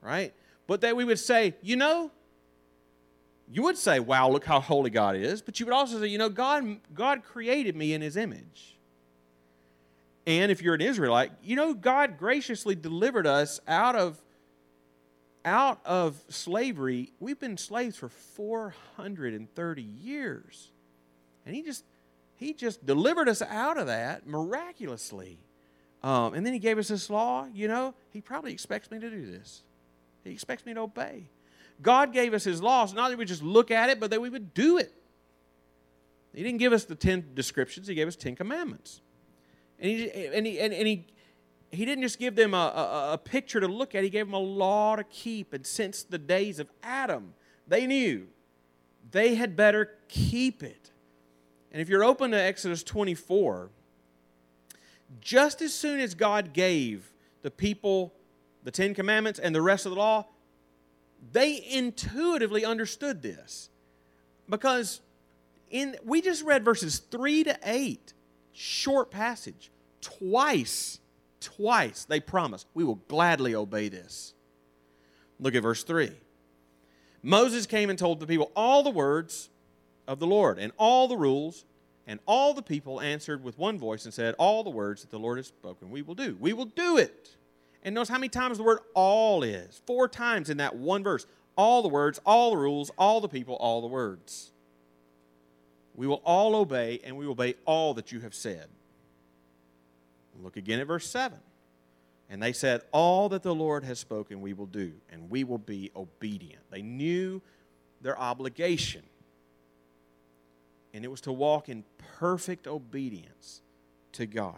Right? 0.00 0.32
But 0.66 0.80
that 0.80 0.96
we 0.96 1.04
would 1.04 1.18
say, 1.18 1.54
you 1.62 1.76
know, 1.76 2.10
you 3.50 3.62
would 3.62 3.76
say, 3.76 4.00
wow, 4.00 4.28
look 4.28 4.44
how 4.44 4.60
holy 4.60 4.90
God 4.90 5.16
is. 5.16 5.42
But 5.42 5.60
you 5.60 5.66
would 5.66 5.74
also 5.74 6.00
say, 6.00 6.06
you 6.06 6.18
know, 6.18 6.28
God, 6.28 6.78
God 6.94 7.22
created 7.22 7.76
me 7.76 7.92
in 7.92 8.00
his 8.00 8.16
image. 8.16 8.76
And 10.26 10.52
if 10.52 10.62
you're 10.62 10.74
an 10.74 10.82
Israelite, 10.82 11.32
you 11.42 11.56
know, 11.56 11.72
God 11.72 12.18
graciously 12.18 12.74
delivered 12.74 13.26
us 13.26 13.60
out 13.66 13.96
of 13.96 14.22
out 15.44 15.80
of 15.86 16.22
slavery. 16.28 17.12
We've 17.20 17.40
been 17.40 17.56
slaves 17.56 17.96
for 17.96 18.08
430 18.08 19.82
years. 19.82 20.70
And 21.46 21.54
he 21.54 21.62
just 21.62 21.84
he 22.38 22.54
just 22.54 22.86
delivered 22.86 23.28
us 23.28 23.42
out 23.42 23.78
of 23.78 23.88
that 23.88 24.26
miraculously. 24.26 25.40
Um, 26.04 26.34
and 26.34 26.46
then 26.46 26.52
he 26.52 26.60
gave 26.60 26.78
us 26.78 26.86
this 26.86 27.10
law. 27.10 27.48
You 27.52 27.66
know, 27.66 27.94
he 28.10 28.20
probably 28.20 28.52
expects 28.52 28.92
me 28.92 29.00
to 29.00 29.10
do 29.10 29.26
this. 29.26 29.64
He 30.22 30.30
expects 30.30 30.64
me 30.64 30.72
to 30.74 30.80
obey. 30.80 31.30
God 31.82 32.12
gave 32.12 32.34
us 32.34 32.44
his 32.44 32.62
laws, 32.62 32.94
not 32.94 33.08
that 33.10 33.18
we 33.18 33.24
just 33.24 33.42
look 33.42 33.72
at 33.72 33.90
it, 33.90 33.98
but 33.98 34.10
that 34.10 34.20
we 34.20 34.30
would 34.30 34.54
do 34.54 34.78
it. 34.78 34.92
He 36.32 36.44
didn't 36.44 36.58
give 36.58 36.72
us 36.72 36.84
the 36.84 36.94
10 36.94 37.30
descriptions, 37.34 37.88
he 37.88 37.94
gave 37.94 38.06
us 38.06 38.14
10 38.14 38.36
commandments. 38.36 39.00
And 39.80 39.90
he, 39.90 40.10
and 40.10 40.46
he, 40.46 40.60
and, 40.60 40.72
and 40.72 40.86
he, 40.86 41.06
he 41.72 41.84
didn't 41.84 42.02
just 42.02 42.20
give 42.20 42.36
them 42.36 42.54
a, 42.54 42.56
a, 42.56 43.12
a 43.14 43.18
picture 43.18 43.58
to 43.58 43.66
look 43.68 43.96
at, 43.96 44.04
he 44.04 44.10
gave 44.10 44.26
them 44.26 44.34
a 44.34 44.38
law 44.38 44.94
to 44.94 45.04
keep. 45.04 45.52
And 45.52 45.66
since 45.66 46.04
the 46.04 46.18
days 46.18 46.60
of 46.60 46.68
Adam, 46.84 47.34
they 47.66 47.86
knew 47.86 48.28
they 49.10 49.34
had 49.34 49.56
better 49.56 49.90
keep 50.08 50.62
it. 50.62 50.92
And 51.72 51.82
if 51.82 51.88
you're 51.88 52.04
open 52.04 52.30
to 52.30 52.40
Exodus 52.40 52.82
24, 52.82 53.70
just 55.20 55.62
as 55.62 55.74
soon 55.74 56.00
as 56.00 56.14
God 56.14 56.52
gave 56.52 57.12
the 57.42 57.50
people 57.50 58.14
the 58.64 58.70
Ten 58.70 58.94
Commandments 58.94 59.38
and 59.38 59.54
the 59.54 59.62
rest 59.62 59.86
of 59.86 59.92
the 59.92 59.98
law, 59.98 60.26
they 61.32 61.62
intuitively 61.70 62.64
understood 62.64 63.22
this. 63.22 63.70
Because 64.48 65.00
in 65.70 65.96
we 66.04 66.20
just 66.20 66.44
read 66.44 66.64
verses 66.64 66.98
3 66.98 67.44
to 67.44 67.58
8, 67.62 68.12
short 68.52 69.10
passage. 69.10 69.70
Twice, 70.00 71.00
twice 71.40 72.04
they 72.04 72.20
promise, 72.20 72.66
we 72.74 72.84
will 72.84 73.00
gladly 73.08 73.54
obey 73.54 73.88
this. 73.88 74.34
Look 75.40 75.54
at 75.54 75.62
verse 75.62 75.84
3. 75.84 76.12
Moses 77.22 77.66
came 77.66 77.90
and 77.90 77.98
told 77.98 78.20
the 78.20 78.26
people 78.26 78.50
all 78.54 78.82
the 78.82 78.90
words 78.90 79.50
of 80.08 80.18
the 80.18 80.26
Lord 80.26 80.58
and 80.58 80.72
all 80.76 81.06
the 81.06 81.16
rules. 81.16 81.64
And 82.08 82.20
all 82.26 82.54
the 82.54 82.62
people 82.62 83.02
answered 83.02 83.44
with 83.44 83.58
one 83.58 83.78
voice 83.78 84.06
and 84.06 84.14
said, 84.14 84.34
All 84.38 84.64
the 84.64 84.70
words 84.70 85.02
that 85.02 85.10
the 85.10 85.18
Lord 85.18 85.36
has 85.36 85.46
spoken, 85.46 85.90
we 85.90 86.00
will 86.00 86.14
do. 86.14 86.36
We 86.40 86.54
will 86.54 86.64
do 86.64 86.96
it. 86.96 87.36
And 87.84 87.94
notice 87.94 88.08
how 88.08 88.16
many 88.16 88.30
times 88.30 88.56
the 88.56 88.64
word 88.64 88.78
all 88.94 89.42
is. 89.42 89.82
Four 89.86 90.08
times 90.08 90.48
in 90.48 90.56
that 90.56 90.74
one 90.74 91.04
verse. 91.04 91.26
All 91.54 91.82
the 91.82 91.88
words, 91.88 92.18
all 92.24 92.52
the 92.52 92.56
rules, 92.56 92.90
all 92.96 93.20
the 93.20 93.28
people, 93.28 93.56
all 93.56 93.82
the 93.82 93.88
words. 93.88 94.52
We 95.94 96.06
will 96.06 96.22
all 96.24 96.56
obey, 96.56 97.00
and 97.04 97.16
we 97.16 97.26
will 97.26 97.32
obey 97.32 97.56
all 97.66 97.92
that 97.94 98.10
you 98.10 98.20
have 98.20 98.34
said. 98.34 98.68
Look 100.40 100.56
again 100.56 100.80
at 100.80 100.86
verse 100.86 101.08
7. 101.10 101.36
And 102.30 102.42
they 102.42 102.52
said, 102.52 102.82
All 102.92 103.28
that 103.30 103.42
the 103.42 103.54
Lord 103.54 103.84
has 103.84 103.98
spoken, 103.98 104.40
we 104.40 104.54
will 104.54 104.66
do, 104.66 104.92
and 105.10 105.28
we 105.28 105.44
will 105.44 105.58
be 105.58 105.90
obedient. 105.94 106.62
They 106.70 106.82
knew 106.82 107.42
their 108.00 108.18
obligation 108.18 109.02
and 110.92 111.04
it 111.04 111.10
was 111.10 111.20
to 111.22 111.32
walk 111.32 111.68
in 111.68 111.84
perfect 112.18 112.66
obedience 112.66 113.62
to 114.12 114.26
God. 114.26 114.56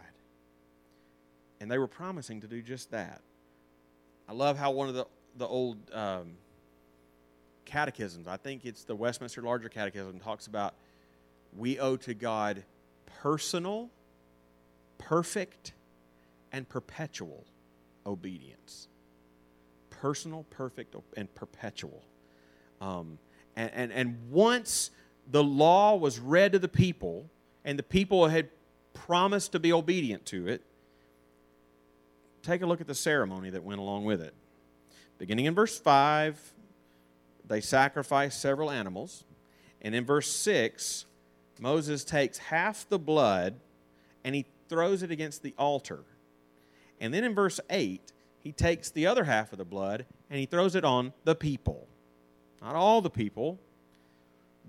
And 1.61 1.71
they 1.71 1.79
were 1.79 1.88
promising 1.88 2.40
to 2.40 2.47
do 2.47 2.62
just 2.62 2.90
that. 2.93 3.21
I 4.29 4.33
love 4.33 4.57
how 4.57 4.71
one 4.71 4.88
of 4.88 4.95
the, 4.95 5.07
the 5.37 5.47
old 5.47 5.77
um, 5.93 6.33
catechisms, 7.64 8.27
I 8.27 8.37
think 8.37 8.64
it's 8.64 8.85
the 8.85 8.95
Westminster 8.95 9.43
Larger 9.43 9.69
Catechism, 9.69 10.21
talks 10.21 10.47
about 10.47 10.75
we 11.57 11.79
owe 11.79 11.97
to 11.97 12.14
God 12.14 12.62
personal, 13.23 13.90
perfect, 14.99 15.73
and 16.53 16.69
perpetual 16.69 17.45
obedience. 18.07 18.88
Personal, 19.90 20.45
perfect, 20.51 20.95
and 21.16 21.33
perpetual. 21.35 22.03
Um, 22.81 23.19
and, 23.57 23.71
and, 23.75 23.93
and 23.93 24.31
once 24.31 24.90
the 25.31 25.45
law 25.45 25.97
was 25.97 26.19
read 26.19 26.53
to 26.53 26.59
the 26.59 26.69
people, 26.69 27.31
and 27.64 27.79
the 27.79 27.83
people 27.83 28.29
had 28.29 28.49
promised 28.93 29.53
to 29.53 29.61
be 29.61 29.73
obedient 29.73 30.27
to 30.27 30.49
it, 30.49 30.62
take 32.43 32.62
a 32.62 32.66
look 32.66 32.81
at 32.81 32.87
the 32.87 32.95
ceremony 32.95 33.51
that 33.51 33.62
went 33.62 33.81
along 33.81 34.05
with 34.05 34.21
it. 34.21 34.35
Beginning 35.19 35.45
in 35.45 35.55
verse 35.55 35.79
5, 35.79 36.55
they 37.47 37.61
sacrifice 37.61 38.35
several 38.35 38.71
animals. 38.71 39.25
And 39.83 39.95
in 39.95 40.05
verse 40.05 40.31
6, 40.31 41.07
Moses 41.61 42.05
takes 42.05 42.38
half 42.38 42.88
the 42.88 42.99
blood 42.99 43.55
and 44.25 44.35
he 44.35 44.47
throws 44.69 45.03
it 45.03 45.11
against 45.11 45.43
the 45.43 45.55
altar. 45.59 46.05
And 47.01 47.12
then 47.12 47.25
in 47.25 47.35
verse 47.35 47.61
8, 47.69 48.12
he 48.38 48.53
takes 48.53 48.90
the 48.90 49.07
other 49.07 49.25
half 49.25 49.53
of 49.53 49.59
the 49.59 49.64
blood 49.64 50.07
and 50.31 50.38
he 50.38 50.47
throws 50.47 50.75
it 50.75 50.85
on 50.85 51.12
the 51.25 51.35
people. 51.35 51.87
Not 52.62 52.75
all 52.75 53.01
the 53.03 53.11
people, 53.11 53.59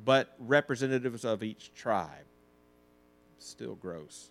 but 0.04 0.36
representatives 0.40 1.26
of 1.26 1.44
each 1.44 1.74
tribe. 1.74 2.26
Still 3.40 3.76
gross. 3.76 4.30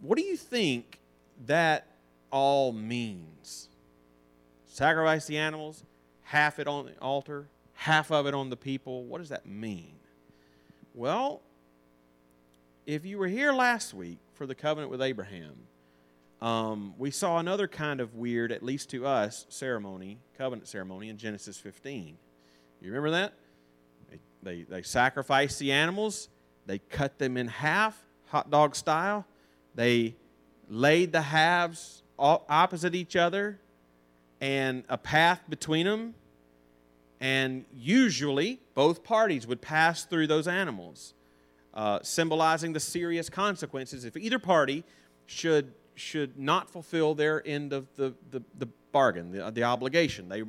What 0.00 0.18
do 0.18 0.24
you 0.24 0.36
think 0.36 0.98
that 1.46 1.86
all 2.30 2.72
means? 2.72 3.68
Sacrifice 4.66 5.26
the 5.26 5.38
animals, 5.38 5.84
half 6.22 6.58
it 6.58 6.66
on 6.66 6.86
the 6.86 6.98
altar, 6.98 7.46
half 7.74 8.10
of 8.10 8.26
it 8.26 8.34
on 8.34 8.50
the 8.50 8.56
people. 8.56 9.04
What 9.04 9.18
does 9.18 9.28
that 9.28 9.46
mean? 9.46 9.94
Well, 10.94 11.40
if 12.86 13.04
you 13.06 13.18
were 13.18 13.28
here 13.28 13.52
last 13.52 13.94
week 13.94 14.18
for 14.34 14.46
the 14.46 14.54
covenant 14.54 14.90
with 14.90 15.00
Abraham, 15.00 15.54
um, 16.42 16.94
we 16.98 17.10
saw 17.10 17.38
another 17.38 17.66
kind 17.66 18.00
of 18.00 18.14
weird, 18.14 18.52
at 18.52 18.62
least 18.62 18.90
to 18.90 19.06
us, 19.06 19.46
ceremony, 19.48 20.18
covenant 20.36 20.68
ceremony 20.68 21.08
in 21.08 21.16
Genesis 21.16 21.56
15. 21.56 22.18
You 22.80 22.88
remember 22.88 23.10
that? 23.12 23.32
They, 24.44 24.62
they, 24.62 24.82
sacrificed 24.82 25.58
the 25.58 25.72
animals, 25.72 26.28
they 26.66 26.78
cut 26.78 27.18
them 27.18 27.36
in 27.36 27.48
half, 27.48 27.98
hot 28.26 28.50
dog 28.50 28.76
style. 28.76 29.26
They 29.74 30.14
laid 30.68 31.12
the 31.12 31.22
halves 31.22 32.02
opposite 32.18 32.94
each 32.94 33.16
other 33.16 33.58
and 34.40 34.84
a 34.88 34.98
path 34.98 35.40
between 35.48 35.86
them. 35.86 36.14
And 37.20 37.64
usually, 37.72 38.60
both 38.74 39.02
parties 39.02 39.46
would 39.46 39.62
pass 39.62 40.04
through 40.04 40.26
those 40.26 40.46
animals, 40.46 41.14
uh, 41.72 42.00
symbolizing 42.02 42.72
the 42.72 42.80
serious 42.80 43.30
consequences 43.30 44.04
if 44.04 44.16
either 44.16 44.38
party 44.38 44.84
should, 45.26 45.72
should 45.94 46.38
not 46.38 46.68
fulfill 46.68 47.14
their 47.14 47.42
end 47.46 47.72
of 47.72 47.86
the, 47.96 48.14
the, 48.30 48.42
the 48.58 48.66
bargain, 48.92 49.32
the, 49.32 49.50
the 49.50 49.62
obligation. 49.62 50.28
They 50.28 50.42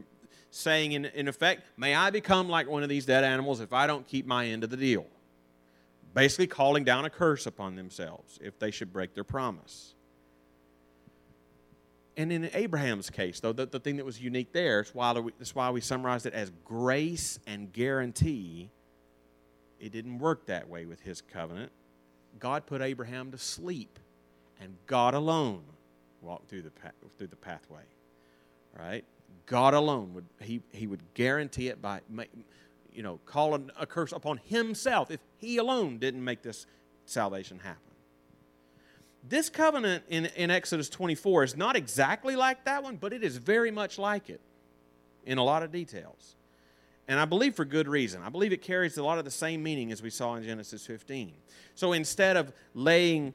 saying, 0.56 0.94
in, 0.94 1.06
in 1.06 1.28
effect, 1.28 1.64
May 1.78 1.94
I 1.94 2.10
become 2.10 2.48
like 2.48 2.70
one 2.70 2.82
of 2.84 2.90
these 2.90 3.06
dead 3.06 3.24
animals 3.24 3.60
if 3.60 3.74
I 3.74 3.88
don't 3.88 4.08
keep 4.08 4.26
my 4.26 4.48
end 4.48 4.64
of 4.64 4.70
the 4.70 4.78
deal. 4.78 5.06
Basically, 6.14 6.48
calling 6.48 6.86
down 6.86 7.04
a 7.04 7.10
curse 7.10 7.46
upon 7.46 7.76
themselves 7.76 8.40
if 8.42 8.58
they 8.58 8.72
should 8.72 8.94
break 8.94 9.14
their 9.14 9.26
promise. 9.26 9.94
And 12.16 12.32
in 12.32 12.50
Abraham's 12.54 13.10
case, 13.10 13.42
though, 13.42 13.52
the, 13.52 13.66
the 13.66 13.82
thing 13.82 13.98
that 13.98 14.06
was 14.06 14.22
unique 14.22 14.54
there, 14.54 14.80
is 14.80 14.96
why, 14.96 15.14
that's 15.38 15.54
why 15.54 15.70
we 15.72 15.82
summarized 15.82 16.26
it 16.26 16.34
as 16.34 16.54
grace 16.64 17.38
and 17.46 17.74
guarantee. 17.74 18.70
It 19.82 19.92
didn't 19.92 20.20
work 20.20 20.46
that 20.46 20.70
way 20.70 20.86
with 20.86 21.02
his 21.02 21.20
covenant. 21.20 21.74
God 22.40 22.66
put 22.66 22.82
Abraham 22.82 23.32
to 23.32 23.38
sleep, 23.38 24.00
and 24.62 24.78
God 24.88 25.14
alone 25.14 25.64
walked 26.22 26.48
through 26.48 26.62
the, 26.62 26.72
through 27.18 27.28
the 27.28 27.36
pathway. 27.36 27.84
Right? 28.80 29.04
God 29.46 29.74
alone 29.74 30.14
would 30.14 30.26
he, 30.42 30.62
he 30.72 30.88
would 30.88 31.02
guarantee 31.14 31.68
it 31.68 31.82
by 31.82 32.02
you 32.92 33.04
know 33.04 33.20
calling 33.26 33.70
a 33.80 33.86
curse 33.86 34.12
upon 34.12 34.38
himself 34.46 35.12
if 35.12 35.20
he 35.38 35.58
alone 35.58 35.98
didn't 35.98 36.24
make 36.24 36.42
this 36.42 36.66
salvation 37.06 37.60
happen. 37.60 37.82
This 39.28 39.50
covenant 39.50 40.04
in, 40.08 40.28
in 40.36 40.52
Exodus 40.52 40.88
24 40.90 41.44
is 41.44 41.58
not 41.58 41.76
exactly 41.76 42.36
like 42.36 42.66
that 42.66 42.84
one, 42.84 42.98
but 42.98 43.12
it 43.12 43.24
is 43.24 43.38
very 43.38 43.72
much 43.72 43.98
like 43.98 44.30
it 44.30 44.42
in 45.26 45.38
a 45.38 45.44
lot 45.44 45.64
of 45.64 45.72
details. 45.72 46.36
And 47.08 47.20
I 47.20 47.26
believe 47.26 47.56
for 47.56 47.66
good 47.66 47.88
reason. 47.88 48.22
I 48.24 48.30
believe 48.30 48.52
it 48.52 48.62
carries 48.62 48.98
a 48.98 49.04
lot 49.04 49.18
of 49.18 49.26
the 49.26 49.32
same 49.32 49.62
meaning 49.62 49.92
as 49.92 50.02
we 50.02 50.10
saw 50.10 50.36
in 50.36 50.44
Genesis 50.44 50.86
15. 50.86 51.34
So 51.76 51.94
instead 51.94 52.38
of 52.38 52.52
laying 52.74 53.34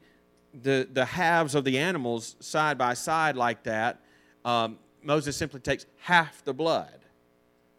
the, 0.53 0.87
the 0.91 1.05
halves 1.05 1.55
of 1.55 1.63
the 1.63 1.77
animals 1.77 2.35
side 2.39 2.77
by 2.77 2.93
side 2.93 3.35
like 3.35 3.63
that, 3.63 4.01
um, 4.43 4.77
Moses 5.03 5.35
simply 5.35 5.59
takes 5.59 5.85
half 6.01 6.43
the 6.43 6.53
blood, 6.53 6.99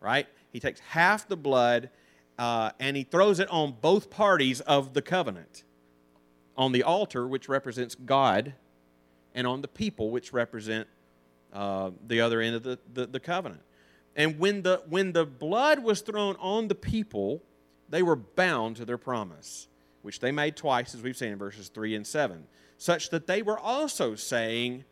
right? 0.01 0.27
He 0.53 0.61
takes 0.61 0.81
half 0.81 1.29
the 1.29 1.37
blood 1.37 1.91
uh, 2.39 2.71
and 2.81 2.97
he 2.97 3.05
throws 3.05 3.41
it 3.41 3.49
on 3.51 3.77
both 3.81 4.11
parties 4.11 4.61
of 4.63 4.95
the 4.95 5.03
covenant 5.03 5.65
on 6.57 6.73
the 6.73 6.83
altar, 6.83 7.27
which 7.27 7.49
represents 7.49 7.95
God, 7.95 8.55
and 9.35 9.47
on 9.47 9.63
the 9.63 9.69
people, 9.69 10.11
which 10.11 10.33
represent 10.33 10.87
uh, 11.53 11.91
the 12.07 12.21
other 12.21 12.41
end 12.41 12.57
of 12.57 12.63
the, 12.63 12.79
the, 12.93 13.07
the 13.07 13.21
covenant. 13.21 13.63
And 14.15 14.39
when 14.39 14.63
the, 14.63 14.83
when 14.89 15.13
the 15.13 15.25
blood 15.25 15.83
was 15.83 16.03
thrown 16.03 16.37
on 16.39 16.69
the 16.69 16.75
people, 16.75 17.43
they 17.89 18.03
were 18.03 18.17
bound 18.17 18.77
to 18.77 18.85
their 18.85 18.99
promise, 18.99 19.69
which 20.03 20.21
they 20.21 20.33
made 20.33 20.57
twice, 20.57 20.95
as 20.95 21.03
we've 21.03 21.17
seen 21.17 21.33
in 21.33 21.39
verses 21.39 21.69
3 21.69 21.95
and 21.95 22.07
7, 22.07 22.47
such 22.77 23.11
that 23.11 23.27
they 23.27 23.41
were 23.43 23.59
also 23.59 24.15
saying, 24.15 24.85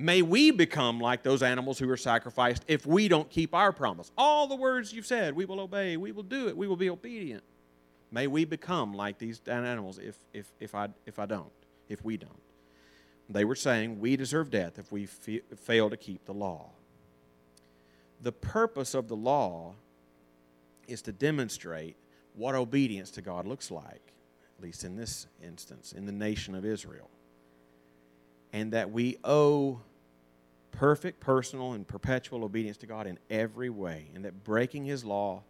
May 0.00 0.22
we 0.22 0.52
become 0.52 1.00
like 1.00 1.24
those 1.24 1.42
animals 1.42 1.80
who 1.80 1.88
were 1.88 1.96
sacrificed 1.96 2.64
if 2.68 2.86
we 2.86 3.08
don't 3.08 3.28
keep 3.28 3.52
our 3.52 3.72
promise. 3.72 4.12
All 4.16 4.46
the 4.46 4.54
words 4.54 4.92
you've 4.92 5.06
said, 5.06 5.34
we 5.34 5.44
will 5.44 5.58
obey, 5.58 5.96
we 5.96 6.12
will 6.12 6.22
do 6.22 6.46
it, 6.46 6.56
we 6.56 6.68
will 6.68 6.76
be 6.76 6.88
obedient. 6.88 7.42
May 8.12 8.28
we 8.28 8.44
become 8.44 8.94
like 8.94 9.18
these 9.18 9.40
animals 9.48 9.98
if, 9.98 10.16
if, 10.32 10.52
if, 10.60 10.76
I, 10.76 10.90
if 11.04 11.18
I 11.18 11.26
don't, 11.26 11.50
if 11.88 12.04
we 12.04 12.16
don't. 12.16 12.40
They 13.28 13.44
were 13.44 13.56
saying 13.56 13.98
we 13.98 14.14
deserve 14.14 14.52
death 14.52 14.78
if 14.78 14.92
we 14.92 15.06
fail 15.06 15.90
to 15.90 15.96
keep 15.96 16.26
the 16.26 16.32
law. 16.32 16.70
The 18.22 18.30
purpose 18.32 18.94
of 18.94 19.08
the 19.08 19.16
law 19.16 19.74
is 20.86 21.02
to 21.02 21.12
demonstrate 21.12 21.96
what 22.36 22.54
obedience 22.54 23.10
to 23.10 23.20
God 23.20 23.48
looks 23.48 23.68
like, 23.68 24.12
at 24.56 24.62
least 24.62 24.84
in 24.84 24.94
this 24.94 25.26
instance, 25.42 25.90
in 25.90 26.06
the 26.06 26.12
nation 26.12 26.54
of 26.54 26.64
Israel. 26.64 27.10
And 28.52 28.72
that 28.72 28.90
we 28.90 29.18
owe 29.24 29.80
perfect, 30.70 31.20
personal, 31.20 31.72
and 31.72 31.86
perpetual 31.86 32.44
obedience 32.44 32.76
to 32.78 32.86
God 32.86 33.06
in 33.06 33.18
every 33.30 33.70
way, 33.70 34.08
and 34.14 34.24
that 34.24 34.44
breaking 34.44 34.84
His 34.84 35.04
law 35.04 35.42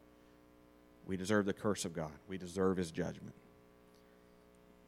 we 1.08 1.16
deserve 1.16 1.46
the 1.46 1.54
curse 1.54 1.86
of 1.86 1.94
God. 1.94 2.12
We 2.28 2.38
deserve 2.38 2.76
his 2.76 2.92
judgment. 2.92 3.34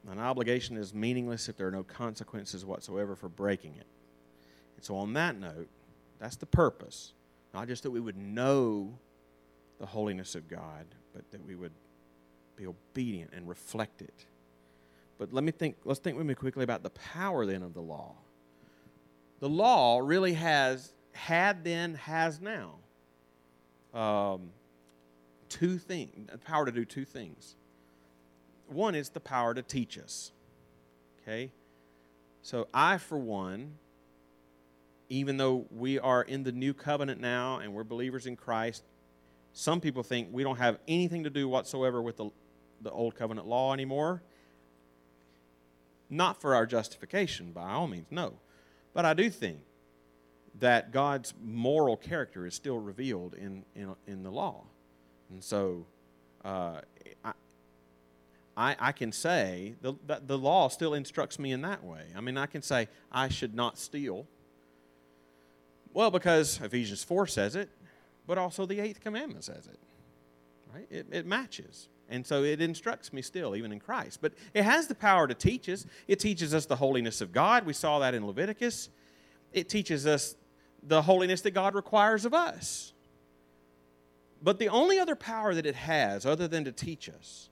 An 0.09 0.19
obligation 0.19 0.77
is 0.77 0.93
meaningless 0.93 1.49
if 1.49 1.57
there 1.57 1.67
are 1.67 1.71
no 1.71 1.83
consequences 1.83 2.63
whatsoever 2.63 3.15
for 3.15 3.27
breaking 3.27 3.75
it. 3.75 3.87
And 4.75 4.85
so, 4.85 4.95
on 4.95 5.13
that 5.13 5.37
note, 5.37 5.67
that's 6.19 6.35
the 6.35 6.45
purpose. 6.45 7.13
Not 7.53 7.67
just 7.67 7.83
that 7.83 7.91
we 7.91 7.99
would 7.99 8.17
know 8.17 8.93
the 9.79 9.85
holiness 9.85 10.35
of 10.35 10.47
God, 10.47 10.85
but 11.13 11.29
that 11.31 11.43
we 11.43 11.55
would 11.55 11.73
be 12.55 12.67
obedient 12.67 13.31
and 13.33 13.47
reflect 13.49 14.01
it. 14.01 14.25
But 15.21 15.33
let 15.33 15.43
me 15.43 15.51
think, 15.51 15.75
let's 15.85 15.99
think 15.99 16.17
with 16.17 16.25
me 16.25 16.33
quickly 16.33 16.63
about 16.63 16.81
the 16.81 16.89
power 16.89 17.45
then 17.45 17.61
of 17.61 17.75
the 17.75 17.79
law. 17.79 18.15
The 19.39 19.47
law 19.47 19.99
really 19.99 20.33
has, 20.33 20.93
had 21.11 21.63
then, 21.63 21.93
has 21.93 22.41
now. 22.41 22.79
Um, 23.93 24.49
two 25.47 25.77
things, 25.77 26.31
the 26.31 26.39
power 26.39 26.65
to 26.65 26.71
do 26.71 26.85
two 26.85 27.05
things. 27.05 27.55
One 28.65 28.95
is 28.95 29.09
the 29.09 29.19
power 29.19 29.53
to 29.53 29.61
teach 29.61 29.99
us. 29.99 30.31
Okay? 31.21 31.51
So 32.41 32.67
I, 32.73 32.97
for 32.97 33.19
one, 33.19 33.73
even 35.07 35.37
though 35.37 35.67
we 35.69 35.99
are 35.99 36.23
in 36.23 36.41
the 36.41 36.51
new 36.51 36.73
covenant 36.73 37.21
now 37.21 37.59
and 37.59 37.75
we're 37.75 37.83
believers 37.83 38.25
in 38.25 38.35
Christ, 38.35 38.83
some 39.53 39.81
people 39.81 40.01
think 40.01 40.29
we 40.31 40.41
don't 40.41 40.57
have 40.57 40.79
anything 40.87 41.25
to 41.25 41.29
do 41.29 41.47
whatsoever 41.47 42.01
with 42.01 42.17
the, 42.17 42.31
the 42.81 42.89
old 42.89 43.13
covenant 43.13 43.45
law 43.45 43.71
anymore. 43.71 44.23
Not 46.11 46.41
for 46.41 46.53
our 46.53 46.65
justification, 46.65 47.53
by 47.53 47.71
all 47.71 47.87
means, 47.87 48.07
no. 48.11 48.33
But 48.93 49.05
I 49.05 49.13
do 49.13 49.29
think 49.29 49.61
that 50.59 50.91
God's 50.91 51.33
moral 51.41 51.95
character 51.95 52.45
is 52.45 52.53
still 52.53 52.77
revealed 52.77 53.33
in, 53.33 53.63
in, 53.73 53.95
in 54.05 54.21
the 54.21 54.29
law. 54.29 54.65
And 55.29 55.41
so 55.41 55.85
uh, 56.43 56.81
I, 57.23 57.33
I, 58.57 58.75
I, 58.77 58.91
can 58.91 59.13
say 59.13 59.75
the, 59.81 59.93
the 60.27 60.37
law 60.37 60.67
still 60.67 60.93
instructs 60.93 61.39
me 61.39 61.53
in 61.53 61.61
that 61.61 61.81
way. 61.83 62.03
I 62.15 62.19
mean, 62.19 62.37
I 62.37 62.45
can 62.45 62.61
say 62.61 62.89
I 63.09 63.29
should 63.29 63.55
not 63.55 63.79
steal, 63.79 64.27
Well, 65.93 66.11
because 66.11 66.59
Ephesians 66.61 67.05
4 67.05 67.27
says 67.27 67.55
it, 67.55 67.69
but 68.27 68.37
also 68.37 68.65
the 68.65 68.81
eighth 68.81 68.99
commandment 68.99 69.45
says 69.45 69.65
it. 69.67 69.79
Right? 70.73 70.87
It, 70.89 71.07
it 71.11 71.25
matches. 71.25 71.87
And 72.11 72.27
so 72.27 72.43
it 72.43 72.61
instructs 72.61 73.13
me 73.13 73.21
still, 73.21 73.55
even 73.55 73.71
in 73.71 73.79
Christ. 73.79 74.19
But 74.21 74.33
it 74.53 74.63
has 74.63 74.87
the 74.87 74.95
power 74.95 75.27
to 75.27 75.33
teach 75.33 75.69
us. 75.69 75.85
It 76.09 76.19
teaches 76.19 76.53
us 76.53 76.65
the 76.65 76.75
holiness 76.75 77.21
of 77.21 77.31
God. 77.31 77.65
We 77.65 77.71
saw 77.71 77.99
that 77.99 78.13
in 78.13 78.27
Leviticus. 78.27 78.89
It 79.53 79.69
teaches 79.69 80.05
us 80.05 80.35
the 80.83 81.01
holiness 81.01 81.41
that 81.41 81.51
God 81.51 81.73
requires 81.73 82.25
of 82.25 82.33
us. 82.33 82.91
But 84.43 84.59
the 84.59 84.67
only 84.67 84.99
other 84.99 85.15
power 85.15 85.55
that 85.55 85.65
it 85.65 85.75
has, 85.75 86.25
other 86.25 86.49
than 86.49 86.65
to 86.65 86.71
teach 86.73 87.07
us, 87.07 87.49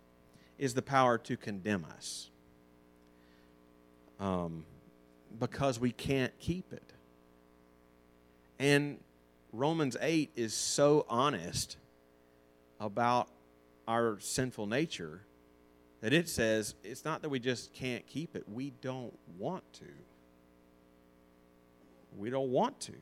is 0.58 0.74
the 0.74 0.82
power 0.82 1.18
to 1.20 1.38
condemn 1.38 1.86
us. 1.96 2.30
Um, 4.20 4.66
because 5.40 5.80
we 5.80 5.94
can't 5.94 6.38
keep 6.38 6.74
it. 6.74 6.92
And 8.60 9.00
Romans 9.54 9.96
8 10.02 10.32
is 10.36 10.54
so 10.54 11.06
honest 11.08 11.78
about 12.78 13.30
our 13.90 14.20
sinful 14.20 14.68
nature 14.68 15.22
that 16.02 16.14
it 16.14 16.30
says 16.30 16.76
it's 16.84 17.04
not 17.04 17.24
that 17.24 17.30
we 17.30 17.40
just 17.40 17.74
can't 17.74 18.06
keep 18.06 18.36
it, 18.36 18.44
we 18.48 18.72
don't 18.82 19.18
want 19.38 19.64
to. 19.74 19.86
We 22.16 22.30
don't 22.30 22.52
want 22.52 22.80
to. 22.82 22.94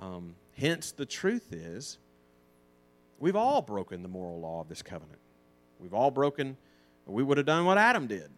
Um, 0.00 0.34
hence, 0.56 0.90
the 0.90 1.06
truth 1.06 1.52
is, 1.52 1.98
we've 3.20 3.36
all 3.36 3.62
broken 3.62 4.02
the 4.02 4.08
moral 4.08 4.40
law 4.40 4.60
of 4.60 4.68
this 4.68 4.82
covenant. 4.82 5.20
We've 5.78 5.94
all 5.94 6.10
broken, 6.10 6.56
we 7.06 7.22
would 7.22 7.36
have 7.36 7.46
done 7.46 7.64
what 7.64 7.78
Adam 7.78 8.08
did. 8.08 8.30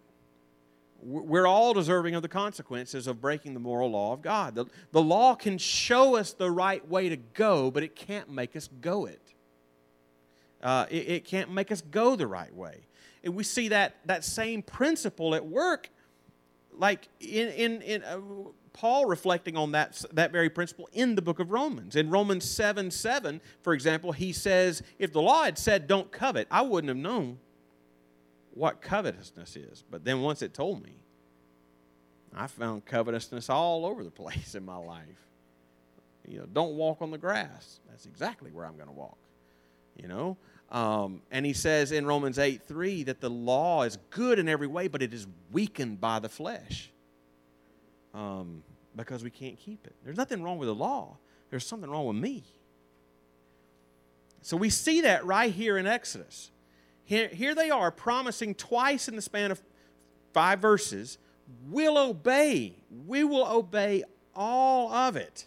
We're 1.02 1.46
all 1.46 1.72
deserving 1.72 2.14
of 2.14 2.20
the 2.20 2.28
consequences 2.28 3.06
of 3.06 3.22
breaking 3.22 3.54
the 3.54 3.60
moral 3.60 3.90
law 3.90 4.12
of 4.12 4.20
God. 4.20 4.54
The, 4.54 4.66
the 4.92 5.00
law 5.00 5.34
can 5.34 5.56
show 5.56 6.16
us 6.16 6.34
the 6.34 6.50
right 6.50 6.86
way 6.86 7.08
to 7.08 7.16
go, 7.16 7.70
but 7.70 7.82
it 7.82 7.96
can't 7.96 8.30
make 8.30 8.54
us 8.54 8.68
go 8.82 9.06
it. 9.06 9.32
Uh, 10.62 10.86
it, 10.90 11.08
it 11.08 11.24
can't 11.24 11.50
make 11.50 11.72
us 11.72 11.80
go 11.80 12.16
the 12.16 12.26
right 12.26 12.54
way. 12.54 12.86
And 13.24 13.34
we 13.34 13.44
see 13.44 13.68
that, 13.68 13.96
that 14.06 14.24
same 14.24 14.62
principle 14.62 15.34
at 15.34 15.46
work, 15.46 15.90
like 16.72 17.08
in, 17.20 17.48
in, 17.48 17.82
in 17.82 18.02
uh, 18.02 18.18
Paul 18.72 19.06
reflecting 19.06 19.56
on 19.56 19.72
that, 19.72 20.02
that 20.12 20.32
very 20.32 20.48
principle 20.48 20.88
in 20.92 21.14
the 21.14 21.22
book 21.22 21.38
of 21.38 21.50
Romans. 21.50 21.96
In 21.96 22.10
Romans 22.10 22.44
7 22.44 22.90
7, 22.90 23.40
for 23.62 23.74
example, 23.74 24.12
he 24.12 24.32
says, 24.32 24.82
If 24.98 25.12
the 25.12 25.20
law 25.20 25.44
had 25.44 25.58
said, 25.58 25.86
Don't 25.86 26.10
covet, 26.10 26.46
I 26.50 26.62
wouldn't 26.62 26.88
have 26.88 26.96
known 26.96 27.38
what 28.54 28.80
covetousness 28.80 29.56
is. 29.56 29.84
But 29.90 30.04
then 30.04 30.20
once 30.22 30.42
it 30.42 30.54
told 30.54 30.82
me, 30.82 31.02
I 32.34 32.46
found 32.46 32.86
covetousness 32.86 33.50
all 33.50 33.84
over 33.84 34.04
the 34.04 34.10
place 34.10 34.54
in 34.54 34.64
my 34.64 34.76
life. 34.76 35.04
You 36.26 36.38
know, 36.38 36.46
don't 36.52 36.74
walk 36.74 37.02
on 37.02 37.10
the 37.10 37.18
grass. 37.18 37.80
That's 37.88 38.06
exactly 38.06 38.50
where 38.50 38.64
I'm 38.64 38.76
going 38.76 38.88
to 38.88 38.94
walk. 38.94 39.18
You 39.96 40.08
know? 40.08 40.36
Um, 40.70 41.22
and 41.30 41.44
he 41.44 41.52
says 41.52 41.90
in 41.90 42.06
Romans 42.06 42.38
8 42.38 42.62
3 42.62 43.04
that 43.04 43.20
the 43.20 43.30
law 43.30 43.82
is 43.82 43.98
good 44.10 44.38
in 44.38 44.48
every 44.48 44.68
way, 44.68 44.88
but 44.88 45.02
it 45.02 45.12
is 45.12 45.26
weakened 45.50 46.00
by 46.00 46.20
the 46.20 46.28
flesh 46.28 46.90
um, 48.14 48.62
because 48.94 49.24
we 49.24 49.30
can't 49.30 49.58
keep 49.58 49.86
it. 49.86 49.94
There's 50.04 50.16
nothing 50.16 50.42
wrong 50.42 50.58
with 50.58 50.68
the 50.68 50.74
law, 50.74 51.16
there's 51.50 51.66
something 51.66 51.90
wrong 51.90 52.06
with 52.06 52.16
me. 52.16 52.44
So 54.42 54.56
we 54.56 54.70
see 54.70 55.02
that 55.02 55.26
right 55.26 55.52
here 55.52 55.76
in 55.76 55.86
Exodus. 55.86 56.50
Here, 57.04 57.28
here 57.28 57.54
they 57.54 57.70
are 57.70 57.90
promising 57.90 58.54
twice 58.54 59.06
in 59.08 59.16
the 59.16 59.22
span 59.22 59.50
of 59.50 59.60
five 60.32 60.60
verses 60.60 61.18
we'll 61.68 61.98
obey. 61.98 62.76
We 63.06 63.24
will 63.24 63.46
obey 63.46 64.04
all 64.34 64.92
of 64.92 65.16
it. 65.16 65.46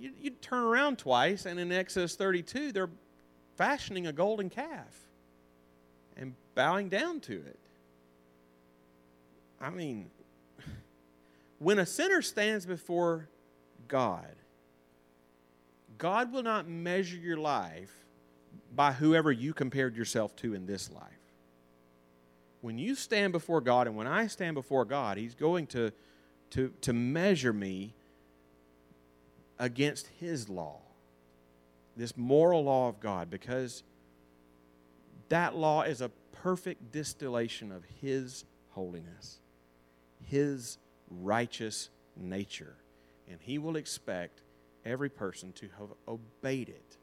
You, 0.00 0.12
you 0.18 0.30
turn 0.30 0.64
around 0.64 0.98
twice, 0.98 1.44
and 1.44 1.60
in 1.60 1.70
Exodus 1.70 2.16
32, 2.16 2.72
they're 2.72 2.88
fashioning 3.56 4.06
a 4.06 4.12
golden 4.12 4.48
calf 4.48 5.08
and 6.16 6.34
bowing 6.54 6.88
down 6.88 7.20
to 7.20 7.34
it. 7.34 7.58
I 9.60 9.68
mean, 9.68 10.10
when 11.58 11.78
a 11.78 11.84
sinner 11.84 12.22
stands 12.22 12.64
before 12.64 13.28
God, 13.88 14.34
God 15.98 16.32
will 16.32 16.42
not 16.42 16.66
measure 16.66 17.18
your 17.18 17.36
life 17.36 17.92
by 18.74 18.92
whoever 18.92 19.30
you 19.30 19.52
compared 19.52 19.94
yourself 19.96 20.34
to 20.36 20.54
in 20.54 20.64
this 20.64 20.90
life. 20.90 21.04
When 22.62 22.78
you 22.78 22.94
stand 22.94 23.34
before 23.34 23.60
God, 23.60 23.86
and 23.86 23.96
when 23.96 24.06
I 24.06 24.28
stand 24.28 24.54
before 24.54 24.86
God, 24.86 25.18
He's 25.18 25.34
going 25.34 25.66
to, 25.68 25.92
to, 26.50 26.72
to 26.80 26.94
measure 26.94 27.52
me 27.52 27.92
against 29.60 30.08
His 30.18 30.48
law, 30.48 30.80
this 31.96 32.16
moral 32.16 32.64
law 32.64 32.88
of 32.88 32.98
God, 32.98 33.30
because 33.30 33.84
that 35.28 35.54
law 35.54 35.82
is 35.82 36.00
a 36.00 36.10
perfect 36.32 36.90
distillation 36.90 37.70
of 37.70 37.84
His 38.00 38.44
holiness. 38.70 39.38
His 40.24 40.78
righteous 41.08 41.90
nature. 42.16 42.74
And 43.28 43.38
He 43.40 43.58
will 43.58 43.76
expect 43.76 44.42
every 44.84 45.10
person 45.10 45.52
to 45.52 45.68
have 45.78 45.90
obeyed 46.08 46.70
it 46.70 46.96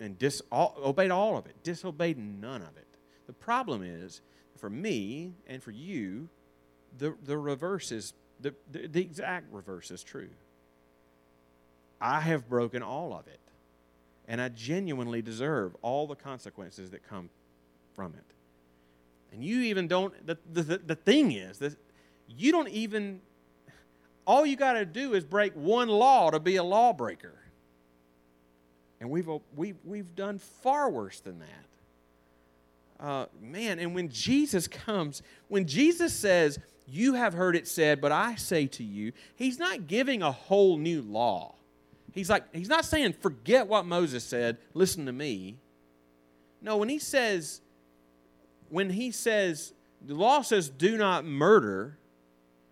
and 0.00 0.18
dis, 0.18 0.42
all, 0.52 0.76
obeyed 0.82 1.10
all 1.10 1.36
of 1.36 1.46
it, 1.46 1.62
disobeyed 1.62 2.18
none 2.18 2.62
of 2.62 2.76
it. 2.76 2.86
The 3.26 3.32
problem 3.32 3.82
is, 3.82 4.20
for 4.56 4.70
me 4.70 5.34
and 5.46 5.62
for 5.62 5.70
you, 5.70 6.28
the, 6.98 7.14
the 7.24 7.36
reverse 7.36 7.92
is, 7.92 8.14
the, 8.40 8.54
the, 8.70 8.86
the 8.86 9.00
exact 9.00 9.52
reverse 9.52 9.90
is 9.90 10.02
true. 10.02 10.28
I 12.00 12.20
have 12.20 12.48
broken 12.48 12.82
all 12.82 13.12
of 13.12 13.26
it. 13.26 13.40
And 14.28 14.40
I 14.40 14.48
genuinely 14.48 15.22
deserve 15.22 15.76
all 15.82 16.06
the 16.06 16.16
consequences 16.16 16.90
that 16.90 17.08
come 17.08 17.30
from 17.94 18.12
it. 18.14 18.24
And 19.32 19.44
you 19.44 19.60
even 19.60 19.86
don't, 19.86 20.14
the, 20.26 20.36
the, 20.52 20.78
the 20.78 20.94
thing 20.94 21.32
is 21.32 21.58
that 21.58 21.76
you 22.28 22.52
don't 22.52 22.68
even, 22.68 23.20
all 24.26 24.44
you 24.44 24.56
got 24.56 24.74
to 24.74 24.84
do 24.84 25.14
is 25.14 25.24
break 25.24 25.52
one 25.54 25.88
law 25.88 26.30
to 26.30 26.40
be 26.40 26.56
a 26.56 26.64
lawbreaker. 26.64 27.34
And 29.00 29.10
we've, 29.10 29.28
we've, 29.54 29.76
we've 29.84 30.16
done 30.16 30.38
far 30.38 30.90
worse 30.90 31.20
than 31.20 31.40
that. 31.40 33.04
Uh, 33.04 33.26
man, 33.42 33.78
and 33.78 33.94
when 33.94 34.08
Jesus 34.08 34.66
comes, 34.66 35.22
when 35.48 35.66
Jesus 35.66 36.14
says, 36.14 36.58
You 36.86 37.14
have 37.14 37.34
heard 37.34 37.54
it 37.54 37.68
said, 37.68 38.00
but 38.00 38.10
I 38.10 38.36
say 38.36 38.66
to 38.68 38.82
you, 38.82 39.12
he's 39.34 39.58
not 39.58 39.86
giving 39.86 40.22
a 40.22 40.32
whole 40.32 40.78
new 40.78 41.02
law. 41.02 41.55
He's 42.16 42.30
like, 42.30 42.44
he's 42.54 42.70
not 42.70 42.86
saying, 42.86 43.12
forget 43.12 43.68
what 43.68 43.84
Moses 43.84 44.24
said, 44.24 44.56
listen 44.72 45.04
to 45.04 45.12
me. 45.12 45.58
No, 46.62 46.78
when 46.78 46.88
he 46.88 46.98
says, 46.98 47.60
when 48.70 48.88
he 48.88 49.10
says, 49.10 49.74
the 50.00 50.14
law 50.14 50.40
says, 50.40 50.70
do 50.70 50.96
not 50.96 51.26
murder, 51.26 51.98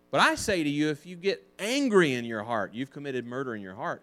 but 0.09 0.19
I 0.19 0.33
say 0.33 0.63
to 0.63 0.69
you, 0.69 0.89
if 0.89 1.05
you 1.05 1.15
get 1.15 1.47
angry 1.59 2.15
in 2.15 2.25
your 2.25 2.41
heart, 2.41 2.73
you've 2.73 2.89
committed 2.89 3.27
murder 3.27 3.53
in 3.53 3.61
your 3.61 3.75
heart. 3.75 4.01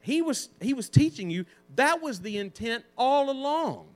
He 0.00 0.20
was, 0.20 0.48
he 0.60 0.74
was 0.74 0.88
teaching 0.88 1.30
you 1.30 1.46
that 1.76 2.02
was 2.02 2.20
the 2.20 2.36
intent 2.36 2.84
all 2.98 3.30
along. 3.30 3.86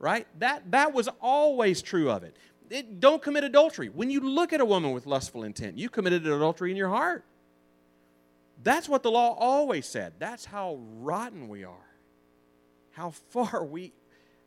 Right? 0.00 0.26
That, 0.40 0.72
that 0.72 0.92
was 0.92 1.08
always 1.20 1.82
true 1.82 2.10
of 2.10 2.24
it. 2.24 2.36
it. 2.68 2.98
Don't 2.98 3.22
commit 3.22 3.44
adultery. 3.44 3.90
When 3.90 4.10
you 4.10 4.18
look 4.18 4.52
at 4.52 4.60
a 4.60 4.64
woman 4.64 4.90
with 4.90 5.06
lustful 5.06 5.44
intent, 5.44 5.78
you 5.78 5.88
committed 5.88 6.26
adultery 6.26 6.72
in 6.72 6.76
your 6.76 6.88
heart. 6.88 7.24
That's 8.62 8.88
what 8.88 9.02
the 9.02 9.10
law 9.10 9.34
always 9.38 9.86
said. 9.86 10.14
That's 10.18 10.44
how 10.44 10.78
rotten 10.98 11.48
we 11.48 11.64
are. 11.64 11.86
How 12.92 13.10
far 13.30 13.64
we, 13.64 13.92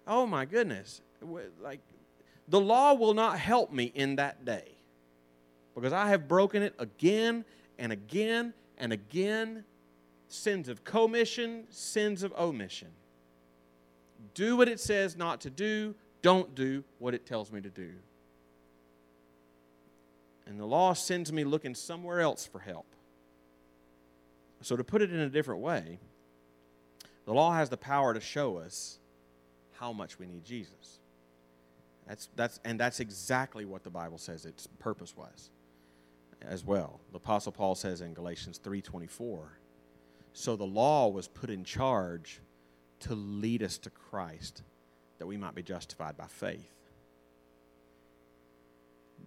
oh 0.07 0.25
my 0.25 0.45
goodness 0.45 1.01
like 1.61 1.79
the 2.47 2.59
law 2.59 2.93
will 2.93 3.13
not 3.13 3.39
help 3.39 3.71
me 3.71 3.91
in 3.95 4.17
that 4.17 4.45
day 4.45 4.77
because 5.73 5.93
I 5.93 6.09
have 6.09 6.27
broken 6.27 6.61
it 6.61 6.75
again 6.77 7.45
and 7.79 7.91
again 7.91 8.53
and 8.77 8.93
again. 8.93 9.63
Sins 10.27 10.69
of 10.69 10.83
commission, 10.83 11.65
sins 11.69 12.23
of 12.23 12.33
omission. 12.33 12.89
Do 14.33 14.57
what 14.57 14.67
it 14.67 14.79
says 14.79 15.15
not 15.15 15.41
to 15.41 15.49
do, 15.49 15.93
don't 16.21 16.55
do 16.55 16.83
what 16.97 17.13
it 17.13 17.25
tells 17.25 17.51
me 17.51 17.61
to 17.61 17.69
do. 17.69 17.91
And 20.47 20.59
the 20.59 20.65
law 20.65 20.93
sends 20.93 21.31
me 21.31 21.43
looking 21.43 21.75
somewhere 21.75 22.21
else 22.21 22.45
for 22.45 22.59
help. 22.59 22.94
So, 24.65 24.75
to 24.75 24.83
put 24.83 25.03
it 25.03 25.13
in 25.13 25.19
a 25.19 25.29
different 25.29 25.61
way, 25.61 25.99
the 27.25 27.33
law 27.35 27.53
has 27.53 27.69
the 27.69 27.77
power 27.77 28.15
to 28.15 28.19
show 28.19 28.57
us 28.57 28.97
how 29.73 29.93
much 29.93 30.17
we 30.17 30.25
need 30.25 30.43
Jesus. 30.43 30.97
That's, 32.07 32.29
that's, 32.35 32.59
and 32.65 32.79
that's 32.79 32.99
exactly 32.99 33.63
what 33.63 33.83
the 33.83 33.91
Bible 33.91 34.17
says 34.17 34.43
its 34.43 34.65
purpose 34.79 35.15
was 35.15 35.51
as 36.41 36.65
well. 36.65 36.99
The 37.11 37.17
Apostle 37.17 37.51
Paul 37.51 37.75
says 37.75 38.01
in 38.01 38.15
Galatians 38.15 38.59
3.24, 38.63 39.49
so 40.33 40.55
the 40.55 40.63
law 40.63 41.09
was 41.09 41.27
put 41.27 41.51
in 41.51 41.63
charge 41.63 42.41
to 43.01 43.13
lead 43.13 43.61
us 43.61 43.77
to 43.77 43.91
Christ 43.91 44.63
that 45.19 45.27
we 45.27 45.37
might 45.37 45.53
be 45.53 45.61
justified 45.61 46.17
by 46.17 46.25
faith. 46.25 46.73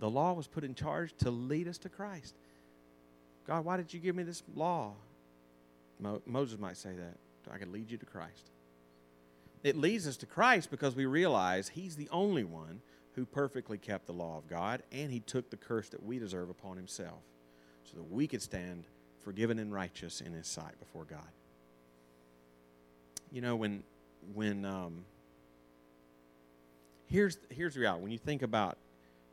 The 0.00 0.10
law 0.10 0.32
was 0.32 0.48
put 0.48 0.64
in 0.64 0.74
charge 0.74 1.16
to 1.18 1.30
lead 1.30 1.68
us 1.68 1.78
to 1.78 1.88
Christ. 1.88 2.34
God, 3.46 3.64
why 3.64 3.76
did 3.76 3.94
you 3.94 4.00
give 4.00 4.16
me 4.16 4.24
this 4.24 4.42
law? 4.56 4.96
Mo- 5.98 6.22
Moses 6.26 6.58
might 6.58 6.76
say 6.76 6.92
that. 6.92 7.16
I 7.52 7.58
could 7.58 7.72
lead 7.72 7.90
you 7.90 7.96
to 7.96 8.06
Christ. 8.06 8.50
It 9.62 9.76
leads 9.76 10.06
us 10.06 10.16
to 10.18 10.26
Christ 10.26 10.70
because 10.70 10.94
we 10.94 11.06
realize 11.06 11.68
He's 11.68 11.96
the 11.96 12.08
only 12.10 12.44
one 12.44 12.80
who 13.14 13.24
perfectly 13.24 13.78
kept 13.78 14.06
the 14.06 14.12
law 14.12 14.38
of 14.38 14.48
God, 14.48 14.82
and 14.92 15.10
He 15.10 15.20
took 15.20 15.50
the 15.50 15.56
curse 15.56 15.88
that 15.88 16.02
we 16.02 16.18
deserve 16.18 16.50
upon 16.50 16.76
Himself 16.76 17.22
so 17.84 17.96
that 17.96 18.12
we 18.12 18.26
could 18.26 18.42
stand 18.42 18.84
forgiven 19.24 19.58
and 19.58 19.72
righteous 19.72 20.20
in 20.20 20.32
His 20.32 20.46
sight 20.46 20.78
before 20.78 21.04
God. 21.04 21.28
You 23.32 23.40
know, 23.40 23.56
when, 23.56 23.82
when, 24.34 24.64
um, 24.64 25.04
here's, 27.06 27.38
here's 27.50 27.74
the 27.74 27.80
reality. 27.80 28.02
When 28.02 28.12
you 28.12 28.18
think 28.18 28.42
about 28.42 28.78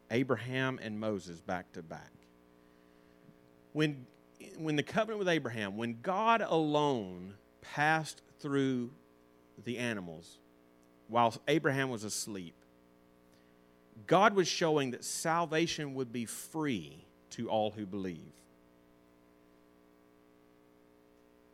Abraham 0.09 0.79
and 0.81 0.99
Moses 0.99 1.39
back 1.41 1.71
to 1.73 1.83
back, 1.83 2.11
when, 3.73 4.05
when 4.57 4.75
the 4.75 4.83
covenant 4.83 5.19
with 5.19 5.27
Abraham, 5.27 5.77
when 5.77 5.99
God 6.01 6.41
alone 6.41 7.35
passed 7.61 8.21
through 8.39 8.91
the 9.63 9.77
animals 9.77 10.37
while 11.07 11.33
Abraham 11.47 11.89
was 11.89 12.03
asleep, 12.03 12.55
God 14.07 14.35
was 14.35 14.47
showing 14.47 14.91
that 14.91 15.03
salvation 15.03 15.95
would 15.95 16.11
be 16.11 16.25
free 16.25 17.05
to 17.31 17.49
all 17.49 17.71
who 17.71 17.85
believe. 17.85 18.33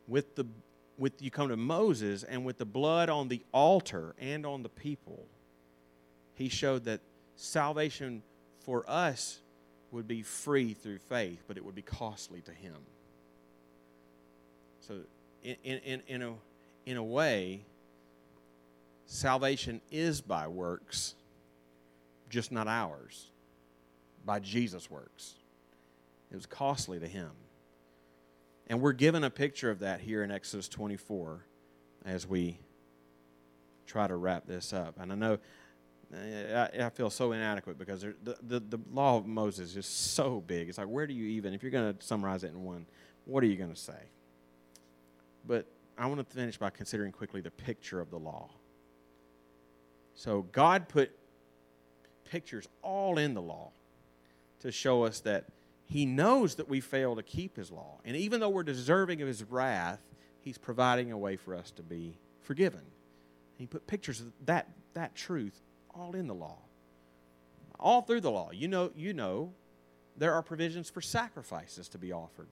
With 0.08 0.36
the 0.36 0.46
with 0.98 1.22
you 1.22 1.32
come 1.32 1.50
to 1.50 1.58
Moses 1.58 2.24
and 2.24 2.46
with 2.46 2.58
the 2.58 2.65
blood 2.65 3.10
on 3.10 3.28
the 3.28 3.41
altar 3.52 4.13
and 4.20 4.46
on 4.46 4.62
the 4.62 4.70
people, 4.70 5.26
he 6.36 6.48
showed 6.48 6.84
that 6.84 7.02
salvation 7.36 8.22
for 8.60 8.88
us 8.88 9.41
would 9.91 10.08
be 10.08 10.21
free 10.21 10.73
through 10.73 10.97
faith, 10.97 11.43
but 11.47 11.58
it 11.58 11.65
would 11.65 11.75
be 11.75 11.82
costly 11.82 12.41
to 12.41 12.51
him. 12.51 12.75
So 14.80 15.01
in, 15.43 15.56
in, 15.63 16.01
in, 16.08 16.21
a, 16.21 16.34
in 16.86 16.97
a 16.97 17.04
way, 17.04 17.65
salvation 19.06 19.82
is 19.91 20.21
by 20.21 20.47
works, 20.47 21.15
just 22.30 22.51
not 22.51 22.67
ours, 22.67 23.27
by 24.25 24.39
Jesus' 24.39 24.89
works. 24.89 25.36
It 26.32 26.36
was 26.36 26.45
costly 26.45 26.99
to 26.99 27.08
him. 27.08 27.32
And 28.67 28.82
we're 28.82 28.93
given 28.93 29.23
a 29.23 29.30
picture 29.30 29.69
of 29.69 29.80
that 29.80 29.99
here 29.99 30.23
in 30.23 30.32
Exodus 30.32 30.69
24 30.69 31.45
as 32.06 32.25
we 32.25 32.58
try 33.86 34.08
to 34.08 34.15
wrap 34.15 34.47
this 34.47 34.71
up. 34.71 34.95
And 34.97 35.12
I 35.12 35.15
know 35.15 35.39
I, 36.13 36.86
I 36.86 36.89
feel 36.89 37.10
so 37.10 37.32
inadequate 37.32 37.78
because 37.78 38.02
the, 38.02 38.38
the, 38.41 38.60
the 38.60 38.80
law 38.91 39.17
of 39.17 39.26
Moses 39.26 39.76
is 39.76 39.86
so 39.86 40.43
big. 40.45 40.69
It's 40.69 40.78
like, 40.78 40.88
where 40.88 41.08
do 41.08 41.13
you 41.13 41.26
even, 41.26 41.54
if 41.54 41.63
you're 41.63 41.71
going 41.71 41.95
to 41.95 42.06
summarize 42.06 42.43
it 42.43 42.52
in 42.52 42.63
one, 42.63 42.86
what 43.26 43.43
are 43.43 43.47
you 43.47 43.56
going 43.56 43.74
to 43.74 43.80
say? 43.80 44.10
But 45.45 45.65
I 45.97 46.08
want 46.08 46.28
to 46.28 46.36
finish 46.36 46.58
by 46.58 46.69
considering 46.69 47.12
quickly 47.12 47.41
the 47.41 47.52
picture 47.52 48.00
of 48.02 48.10
the 48.10 48.19
law. 48.19 48.50
So 50.13 50.43
God 50.52 50.89
put 50.89 51.12
pictures 52.26 52.67
all 52.82 53.17
in 53.17 53.34
the 53.34 53.41
law 53.41 53.71
to 54.60 54.71
show 54.71 55.04
us 55.04 55.21
that 55.21 55.45
he 55.91 56.06
knows 56.06 56.56
that 56.56 56.69
we 56.69 56.80
fail 56.80 57.17
to 57.17 57.24
keep 57.24 57.58
His 57.58 57.69
law. 57.69 58.00
And 58.06 58.15
even 58.15 58.39
though 58.39 58.47
we're 58.47 58.63
deserving 58.63 59.21
of 59.21 59.28
His 59.28 59.43
wrath, 59.43 60.00
He's 60.39 60.58
providing 60.58 61.12
a 61.12 61.17
way 61.17 61.36
for 61.36 61.54
us 61.54 61.69
to 61.71 61.84
be 61.84 62.17
forgiven. 62.39 62.80
He 63.58 63.67
put 63.67 63.86
pictures 63.88 64.21
of 64.21 64.28
that, 64.45 64.69
that 64.93 65.15
truth 65.15 65.62
all 65.93 66.15
in 66.15 66.27
the 66.27 66.36
law. 66.36 66.58
All 67.80 68.01
through 68.01 68.21
the 68.21 68.32
law. 68.32 68.51
You 68.51 68.67
know, 68.67 68.91
you 68.95 69.13
know 69.13 69.54
there 70.17 70.34
are 70.34 70.41
provisions 70.41 70.89
for 70.89 71.01
sacrifices 71.01 71.89
to 71.89 71.97
be 71.97 72.12
offered. 72.12 72.47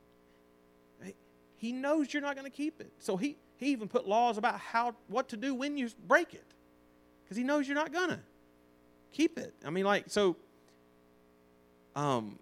He 1.58 1.74
knows 1.74 2.14
you're 2.14 2.22
not 2.22 2.36
going 2.36 2.50
to 2.50 2.56
keep 2.56 2.80
it. 2.80 2.92
So 3.00 3.18
he, 3.18 3.36
he 3.58 3.68
even 3.68 3.90
put 3.90 4.08
laws 4.08 4.38
about 4.38 4.60
how 4.60 4.96
what 5.08 5.28
to 5.30 5.38
do 5.38 5.54
when 5.54 5.78
you 5.78 5.90
break 6.08 6.34
it. 6.34 6.46
Because 7.24 7.36
he 7.38 7.44
knows 7.44 7.68
you're 7.68 7.76
not 7.76 7.94
gonna 7.94 8.22
keep 9.12 9.38
it. 9.38 9.54
I 9.64 9.70
mean, 9.70 9.86
like, 9.86 10.06
so 10.08 10.36
um 11.96 12.40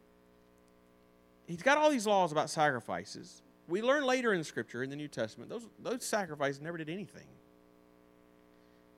he's 1.47 1.61
got 1.61 1.77
all 1.77 1.89
these 1.89 2.07
laws 2.07 2.31
about 2.31 2.49
sacrifices. 2.49 3.41
We 3.67 3.81
learn 3.81 4.05
later 4.05 4.33
in 4.33 4.43
Scripture, 4.45 4.83
in 4.83 4.89
the 4.89 4.95
New 4.95 5.09
Testament, 5.09 5.49
those, 5.49 5.67
those 5.83 6.05
sacrifices 6.05 6.61
never 6.61 6.77
did 6.77 6.89
anything. 6.89 7.27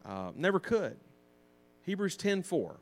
Uh, 0.06 0.32
never 0.36 0.60
could. 0.60 0.98
Hebrews 1.84 2.18
10:4. 2.18 2.78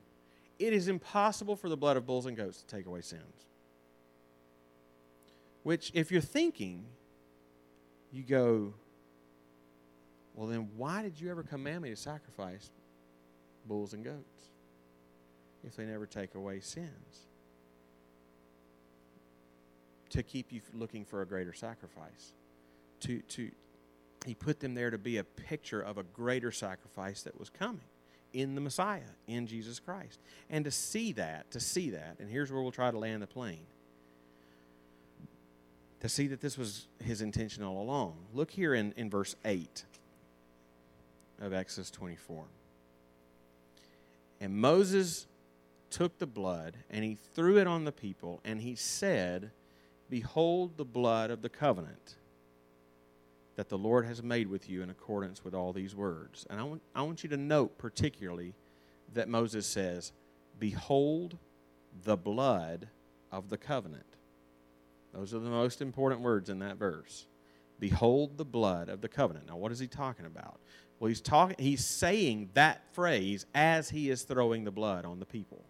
It 0.60 0.74
is 0.74 0.88
impossible 0.88 1.56
for 1.56 1.70
the 1.70 1.78
blood 1.78 1.98
of 1.98 2.06
bulls 2.06 2.26
and 2.26 2.36
goats 2.36 2.62
to 2.62 2.68
take 2.68 2.86
away 2.86 3.02
sins. 3.02 3.46
Which, 5.64 5.92
if 5.94 6.12
you're 6.12 6.22
thinking, 6.22 6.86
you 8.12 8.24
go, 8.24 8.74
well, 10.34 10.48
then 10.48 10.70
why 10.76 11.04
did 11.04 11.20
you 11.20 11.30
ever 11.30 11.44
command 11.44 11.84
me 11.84 11.90
to 11.90 11.96
sacrifice 11.96 12.72
bulls 13.66 13.94
and 13.94 14.04
goats 14.04 14.50
if 15.64 15.76
they 15.76 15.86
never 15.86 16.06
take 16.06 16.34
away 16.36 16.60
sins? 16.60 17.28
to 20.10 20.24
keep 20.24 20.52
you 20.52 20.62
looking 20.74 21.06
for 21.06 21.22
a 21.22 21.26
greater 21.26 21.54
sacrifice. 21.54 22.34
To, 23.02 23.20
to, 23.20 23.52
he 24.26 24.34
put 24.34 24.60
them 24.60 24.74
there 24.74 24.90
to 24.90 24.98
be 24.98 25.18
a 25.18 25.24
picture 25.24 25.82
of 25.82 25.98
a 25.98 26.04
greater 26.04 26.52
sacrifice 26.52 27.22
that 27.24 27.38
was 27.40 27.50
coming 27.50 27.82
in 28.38 28.54
the 28.54 28.62
Messiah, 28.62 29.02
in 29.28 29.48
Jesus 29.48 29.80
Christ. 29.80 30.20
And 30.50 30.64
to 30.66 30.72
see 30.72 31.12
that, 31.14 31.50
to 31.52 31.60
see 31.60 31.90
that, 31.90 32.18
and 32.20 32.30
here's 32.30 32.52
where 32.52 32.62
we'll 32.62 32.72
try 32.72 32.92
to 32.92 32.98
land 32.98 33.22
the 33.24 33.28
plane. 33.28 33.66
To 36.02 36.10
see 36.10 36.28
that 36.28 36.40
this 36.40 36.58
was 36.58 36.88
his 37.04 37.22
intention 37.22 37.64
all 37.64 37.82
along. 37.82 38.16
Look 38.34 38.52
here 38.52 38.76
in, 38.76 38.94
in 38.96 39.10
verse 39.10 39.36
8 39.44 39.84
of 41.42 41.52
Exodus 41.52 41.90
24. 41.90 42.44
And 44.40 44.56
Moses 44.56 45.26
took 45.90 46.20
the 46.20 46.28
blood 46.28 46.78
and 46.92 47.04
he 47.04 47.18
threw 47.34 47.58
it 47.58 47.66
on 47.66 47.86
the 47.86 47.92
people, 47.92 48.40
and 48.46 48.62
he 48.62 48.76
said, 48.76 49.50
Behold 50.12 50.78
the 50.78 50.86
blood 50.86 51.32
of 51.32 51.42
the 51.42 51.50
covenant 51.50 52.16
that 53.58 53.70
the 53.70 53.78
Lord 53.78 54.06
has 54.06 54.24
made 54.24 54.48
with 54.48 54.70
you 54.70 54.84
in 54.84 54.90
accordance 54.90 55.44
with 55.44 55.54
all 55.54 55.74
these 55.74 55.96
words. 55.96 56.46
And 56.50 56.60
I 56.60 56.64
want, 56.64 56.82
I 56.96 57.02
want 57.02 57.24
you 57.24 57.30
to 57.30 57.38
note 57.38 57.78
particularly 57.78 58.54
that 59.14 59.28
Moses 59.28 59.66
says, 59.66 60.14
Behold 60.60 61.38
the 62.04 62.16
blood 62.16 62.88
of 63.32 63.50
the 63.50 63.58
covenant. 63.58 64.06
Those 65.14 65.34
are 65.34 65.40
the 65.40 65.50
most 65.50 65.82
important 65.82 66.22
words 66.22 66.50
in 66.50 66.60
that 66.60 66.78
verse. 66.78 67.26
Behold 67.80 68.38
the 68.38 68.46
blood 68.46 68.90
of 68.90 69.02
the 69.02 69.08
covenant. 69.08 69.48
Now, 69.48 69.58
what 69.58 69.72
is 69.72 69.80
he 69.80 69.88
talking 69.88 70.26
about? 70.28 70.60
Well, 71.00 71.10
he's 71.10 71.22
talking 71.22 71.56
he's 71.60 71.86
saying 71.86 72.52
that 72.54 72.82
phrase 72.94 73.46
as 73.54 73.90
he 73.90 74.10
is 74.10 74.24
throwing 74.24 74.64
the 74.64 74.72
blood 74.72 75.06
on 75.06 75.20
the 75.20 75.26
people. 75.26 75.66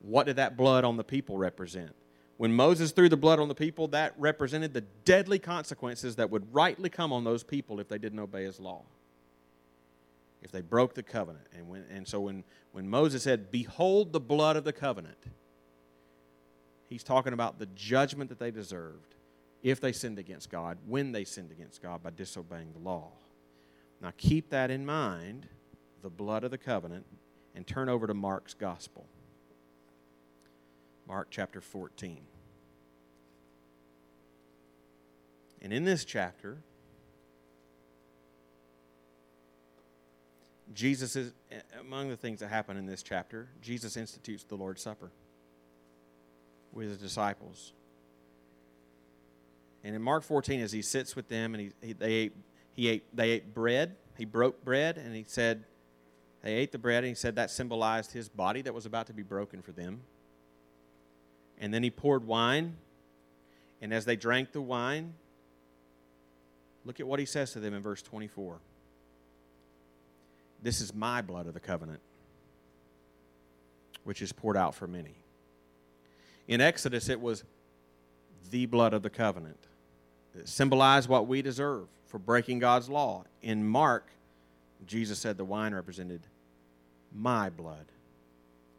What 0.00 0.26
did 0.26 0.36
that 0.36 0.56
blood 0.56 0.84
on 0.84 0.96
the 0.96 1.04
people 1.04 1.38
represent? 1.38 1.94
When 2.36 2.52
Moses 2.52 2.92
threw 2.92 3.08
the 3.08 3.16
blood 3.16 3.38
on 3.38 3.48
the 3.48 3.54
people, 3.54 3.88
that 3.88 4.14
represented 4.18 4.74
the 4.74 4.80
deadly 5.04 5.38
consequences 5.38 6.16
that 6.16 6.30
would 6.30 6.52
rightly 6.52 6.88
come 6.88 7.12
on 7.12 7.24
those 7.24 7.44
people 7.44 7.78
if 7.78 7.88
they 7.88 7.98
didn't 7.98 8.18
obey 8.18 8.44
his 8.44 8.58
law. 8.58 8.82
If 10.42 10.50
they 10.50 10.60
broke 10.60 10.94
the 10.94 11.02
covenant. 11.02 11.46
And, 11.56 11.68
when, 11.68 11.84
and 11.90 12.06
so 12.06 12.20
when, 12.20 12.42
when 12.72 12.88
Moses 12.88 13.22
said, 13.22 13.50
Behold 13.50 14.12
the 14.12 14.20
blood 14.20 14.56
of 14.56 14.64
the 14.64 14.72
covenant, 14.72 15.18
he's 16.88 17.04
talking 17.04 17.32
about 17.32 17.58
the 17.58 17.66
judgment 17.66 18.28
that 18.30 18.38
they 18.38 18.50
deserved 18.50 19.14
if 19.62 19.80
they 19.80 19.92
sinned 19.92 20.18
against 20.18 20.50
God, 20.50 20.78
when 20.86 21.12
they 21.12 21.24
sinned 21.24 21.52
against 21.52 21.80
God 21.80 22.02
by 22.02 22.10
disobeying 22.10 22.72
the 22.72 22.80
law. 22.80 23.12
Now 24.00 24.12
keep 24.16 24.50
that 24.50 24.70
in 24.70 24.84
mind, 24.84 25.46
the 26.02 26.10
blood 26.10 26.42
of 26.42 26.50
the 26.50 26.58
covenant, 26.58 27.06
and 27.54 27.66
turn 27.66 27.88
over 27.88 28.08
to 28.08 28.14
Mark's 28.14 28.54
gospel. 28.54 29.06
Mark 31.12 31.28
chapter 31.30 31.60
14. 31.60 32.22
And 35.60 35.70
in 35.70 35.84
this 35.84 36.06
chapter, 36.06 36.62
Jesus 40.72 41.14
is, 41.14 41.34
among 41.78 42.08
the 42.08 42.16
things 42.16 42.40
that 42.40 42.48
happen 42.48 42.78
in 42.78 42.86
this 42.86 43.02
chapter, 43.02 43.48
Jesus 43.60 43.98
institutes 43.98 44.44
the 44.44 44.54
Lord's 44.54 44.80
Supper 44.80 45.12
with 46.72 46.88
his 46.88 46.96
disciples. 46.96 47.74
And 49.84 49.94
in 49.94 50.00
Mark 50.00 50.22
14, 50.22 50.62
as 50.62 50.72
he 50.72 50.80
sits 50.80 51.14
with 51.14 51.28
them 51.28 51.54
and 51.54 51.60
he, 51.60 51.88
he, 51.88 51.92
they, 51.92 52.12
ate, 52.14 52.36
he 52.72 52.88
ate, 52.88 53.14
they 53.14 53.32
ate 53.32 53.52
bread, 53.52 53.96
he 54.16 54.24
broke 54.24 54.64
bread, 54.64 54.96
and 54.96 55.14
he 55.14 55.26
said, 55.28 55.64
they 56.42 56.54
ate 56.54 56.72
the 56.72 56.78
bread, 56.78 57.04
and 57.04 57.08
he 57.08 57.14
said 57.14 57.36
that 57.36 57.50
symbolized 57.50 58.12
his 58.12 58.30
body 58.30 58.62
that 58.62 58.72
was 58.72 58.86
about 58.86 59.08
to 59.08 59.12
be 59.12 59.22
broken 59.22 59.60
for 59.60 59.72
them. 59.72 60.00
And 61.58 61.72
then 61.72 61.82
he 61.82 61.90
poured 61.90 62.26
wine, 62.26 62.76
and 63.80 63.92
as 63.92 64.04
they 64.04 64.16
drank 64.16 64.52
the 64.52 64.60
wine, 64.60 65.14
Look 66.84 67.00
at 67.00 67.06
what 67.06 67.20
he 67.20 67.26
says 67.26 67.52
to 67.52 67.60
them 67.60 67.74
in 67.74 67.82
verse 67.82 68.02
24. 68.02 68.58
This 70.62 70.80
is 70.80 70.94
my 70.94 71.22
blood 71.22 71.46
of 71.46 71.54
the 71.54 71.60
covenant, 71.60 72.00
which 74.04 74.22
is 74.22 74.32
poured 74.32 74.56
out 74.56 74.74
for 74.74 74.86
many. 74.86 75.14
In 76.48 76.60
Exodus, 76.60 77.08
it 77.08 77.20
was 77.20 77.44
the 78.50 78.66
blood 78.66 78.94
of 78.94 79.02
the 79.02 79.10
covenant. 79.10 79.58
It 80.36 80.48
symbolized 80.48 81.08
what 81.08 81.26
we 81.26 81.42
deserve 81.42 81.86
for 82.06 82.18
breaking 82.18 82.58
God's 82.58 82.88
law. 82.88 83.24
In 83.42 83.66
Mark, 83.66 84.06
Jesus 84.86 85.18
said 85.18 85.36
the 85.36 85.44
wine 85.44 85.74
represented 85.74 86.22
my 87.14 87.50
blood 87.50 87.86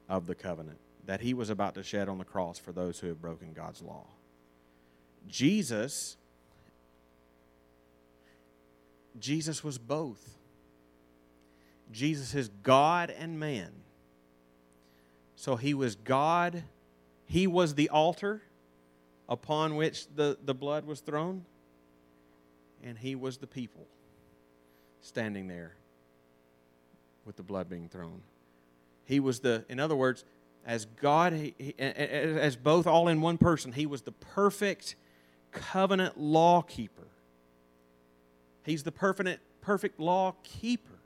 of 0.10 0.28
the 0.28 0.36
covenant 0.36 0.80
that 1.06 1.22
he 1.22 1.34
was 1.34 1.50
about 1.50 1.76
to 1.76 1.84
shed 1.84 2.08
on 2.10 2.18
the 2.18 2.26
cross 2.26 2.58
for 2.58 2.72
those 2.72 3.00
who 3.00 3.08
have 3.08 3.22
broken 3.22 3.54
God's 3.54 3.82
law. 3.82 4.06
Jesus 5.28 6.18
Jesus 9.20 9.64
was 9.64 9.78
both. 9.78 10.38
Jesus 11.92 12.34
is 12.34 12.50
God 12.64 13.12
and 13.12 13.40
man. 13.40 13.72
So 15.36 15.56
he 15.56 15.74
was 15.74 15.96
God, 15.96 16.64
he 17.26 17.48
was 17.48 17.76
the 17.76 17.90
altar 17.90 18.42
upon 19.28 19.76
which 19.76 20.08
the, 20.16 20.38
the 20.44 20.54
blood 20.54 20.86
was 20.86 21.02
thrown, 21.02 21.46
and 22.84 22.98
he 22.98 23.16
was 23.16 23.38
the 23.38 23.48
people 23.48 23.86
standing 25.02 25.48
there 25.48 25.76
with 27.26 27.36
the 27.36 27.44
blood 27.44 27.70
being 27.70 27.90
thrown. 27.90 28.22
He 29.06 29.20
was 29.20 29.42
the, 29.42 29.66
in 29.68 29.80
other 29.80 29.96
words, 29.96 30.24
as 30.66 30.86
God, 30.86 31.54
as 31.78 32.56
both 32.56 32.88
all 32.88 33.08
in 33.08 33.22
one 33.22 33.38
person, 33.38 33.74
he 33.74 33.86
was 33.86 34.04
the 34.04 34.12
perfect 34.12 34.96
covenant 35.52 36.18
law 36.18 36.62
keeper. 36.62 37.08
He's 38.64 38.84
the 38.84 38.92
perfect, 38.92 39.42
perfect 39.62 40.00
law 40.00 40.36
keeper. 40.44 41.00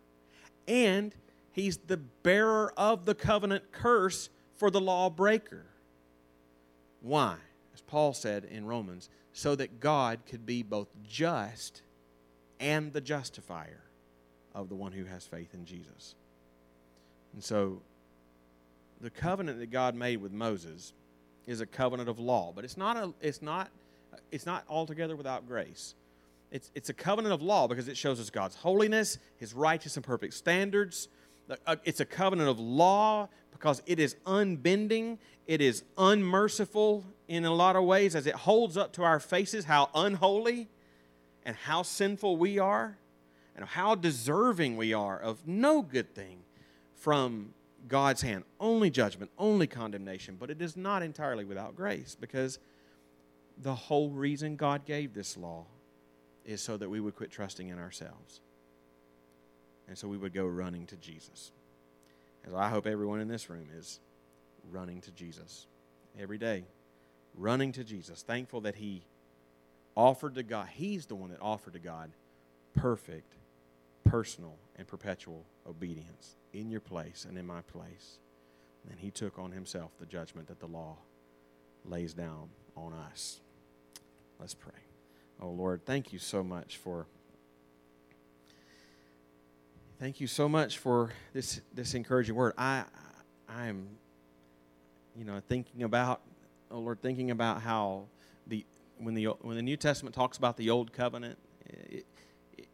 And 0.67 1.15
he's 1.51 1.77
the 1.77 1.97
bearer 1.97 2.71
of 2.77 3.05
the 3.05 3.15
covenant 3.15 3.71
curse 3.71 4.29
for 4.55 4.69
the 4.69 4.81
lawbreaker. 4.81 5.65
Why? 7.01 7.37
As 7.73 7.81
Paul 7.81 8.13
said 8.13 8.45
in 8.45 8.65
Romans, 8.65 9.09
so 9.33 9.55
that 9.55 9.79
God 9.79 10.19
could 10.27 10.45
be 10.45 10.63
both 10.63 10.87
just 11.07 11.81
and 12.59 12.93
the 12.93 13.01
justifier 13.01 13.83
of 14.53 14.69
the 14.69 14.75
one 14.75 14.91
who 14.91 15.05
has 15.05 15.25
faith 15.25 15.53
in 15.53 15.65
Jesus. 15.65 16.15
And 17.33 17.43
so 17.43 17.81
the 19.01 19.09
covenant 19.09 19.59
that 19.59 19.71
God 19.71 19.95
made 19.95 20.17
with 20.17 20.31
Moses 20.31 20.93
is 21.45 21.61
a 21.61 21.65
covenant 21.65 22.09
of 22.09 22.19
law, 22.19 22.51
but 22.55 22.65
it's 22.65 22.77
not 22.77 22.97
a, 22.97 23.13
it's 23.21 23.41
not 23.41 23.69
it's 24.31 24.45
not 24.45 24.63
altogether 24.69 25.15
without 25.15 25.47
grace. 25.47 25.95
It's, 26.51 26.71
it's 26.75 26.89
a 26.89 26.93
covenant 26.93 27.33
of 27.33 27.41
law 27.41 27.67
because 27.67 27.87
it 27.87 27.97
shows 27.97 28.19
us 28.19 28.29
God's 28.29 28.55
holiness, 28.55 29.17
His 29.37 29.53
righteous 29.53 29.95
and 29.97 30.05
perfect 30.05 30.33
standards. 30.33 31.09
Uh, 31.65 31.75
it's 31.83 31.99
a 31.99 32.05
covenant 32.05 32.49
of 32.49 32.59
law 32.59 33.29
because 33.51 33.81
it 33.85 33.99
is 33.99 34.15
unbending, 34.25 35.17
it 35.45 35.61
is 35.61 35.83
unmerciful 35.97 37.05
in 37.27 37.45
a 37.45 37.53
lot 37.53 37.75
of 37.75 37.83
ways 37.83 38.15
as 38.15 38.27
it 38.27 38.35
holds 38.35 38.77
up 38.77 38.93
to 38.93 39.03
our 39.03 39.19
faces 39.19 39.65
how 39.65 39.89
unholy 39.93 40.67
and 41.45 41.55
how 41.55 41.81
sinful 41.81 42.37
we 42.37 42.59
are 42.59 42.97
and 43.55 43.65
how 43.65 43.95
deserving 43.95 44.77
we 44.77 44.93
are 44.93 45.17
of 45.17 45.47
no 45.47 45.81
good 45.81 46.13
thing 46.13 46.39
from 46.95 47.53
God's 47.87 48.21
hand. 48.21 48.43
Only 48.59 48.89
judgment, 48.89 49.31
only 49.37 49.67
condemnation, 49.67 50.37
but 50.39 50.49
it 50.49 50.61
is 50.61 50.75
not 50.75 51.03
entirely 51.03 51.45
without 51.45 51.75
grace 51.75 52.15
because 52.19 52.59
the 53.57 53.75
whole 53.75 54.09
reason 54.09 54.55
God 54.55 54.85
gave 54.85 55.13
this 55.13 55.37
law 55.37 55.65
is 56.45 56.61
so 56.61 56.77
that 56.77 56.89
we 56.89 56.99
would 56.99 57.15
quit 57.15 57.31
trusting 57.31 57.67
in 57.69 57.79
ourselves. 57.79 58.41
And 59.87 59.97
so 59.97 60.07
we 60.07 60.17
would 60.17 60.33
go 60.33 60.45
running 60.45 60.85
to 60.87 60.95
Jesus. 60.97 61.51
As 62.45 62.53
I 62.53 62.69
hope 62.69 62.87
everyone 62.87 63.19
in 63.19 63.27
this 63.27 63.49
room 63.49 63.67
is 63.77 63.99
running 64.71 65.01
to 65.01 65.11
Jesus 65.11 65.67
every 66.19 66.37
day, 66.37 66.65
running 67.35 67.71
to 67.73 67.83
Jesus, 67.83 68.21
thankful 68.21 68.61
that 68.61 68.75
He 68.75 69.03
offered 69.95 70.35
to 70.35 70.43
God, 70.43 70.67
He's 70.71 71.05
the 71.05 71.15
one 71.15 71.31
that 71.31 71.41
offered 71.41 71.73
to 71.73 71.79
God 71.79 72.11
perfect, 72.75 73.33
personal, 74.05 74.55
and 74.75 74.87
perpetual 74.87 75.43
obedience 75.67 76.35
in 76.53 76.69
your 76.69 76.79
place 76.79 77.25
and 77.27 77.37
in 77.37 77.45
my 77.45 77.61
place. 77.61 78.19
And 78.89 78.99
He 78.99 79.11
took 79.11 79.37
on 79.37 79.51
Himself 79.51 79.91
the 79.99 80.05
judgment 80.05 80.47
that 80.47 80.59
the 80.59 80.67
law 80.67 80.97
lays 81.85 82.13
down 82.13 82.49
on 82.75 82.93
us. 82.93 83.39
Let's 84.39 84.53
pray. 84.53 84.71
Oh 85.41 85.49
Lord, 85.49 85.85
thank 85.85 86.13
you 86.13 86.19
so 86.19 86.43
much 86.43 86.77
for 86.77 87.05
thank 89.99 90.19
you 90.19 90.27
so 90.27 90.47
much 90.47 90.77
for 90.77 91.11
this 91.33 91.61
this 91.73 91.93
encouraging 91.93 92.35
word. 92.35 92.53
I 92.57 92.85
I 93.47 93.67
am 93.67 93.87
you 95.15 95.25
know 95.25 95.41
thinking 95.47 95.83
about 95.83 96.21
oh 96.71 96.79
Lord, 96.79 97.01
thinking 97.01 97.31
about 97.31 97.61
how 97.61 98.05
the 98.45 98.65
when 98.97 99.13
the 99.13 99.25
when 99.41 99.55
the 99.55 99.61
New 99.61 99.77
Testament 99.77 100.15
talks 100.15 100.37
about 100.37 100.57
the 100.57 100.69
old 100.69 100.93
covenant, 100.93 101.37
it, 101.65 102.05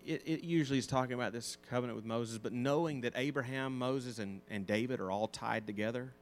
it, 0.05 0.21
it, 0.25 0.43
usually 0.43 0.79
is 0.79 0.87
talking 0.87 1.13
about 1.13 1.31
this 1.33 1.57
covenant 1.69 1.95
with 1.95 2.05
Moses, 2.05 2.37
but 2.37 2.53
knowing 2.53 3.01
that 3.01 3.13
Abraham, 3.15 3.77
Moses, 3.77 4.19
and, 4.19 4.41
and 4.49 4.67
David 4.67 4.99
are 4.99 5.11
all 5.11 5.27
tied 5.27 5.65
together, 5.67 6.13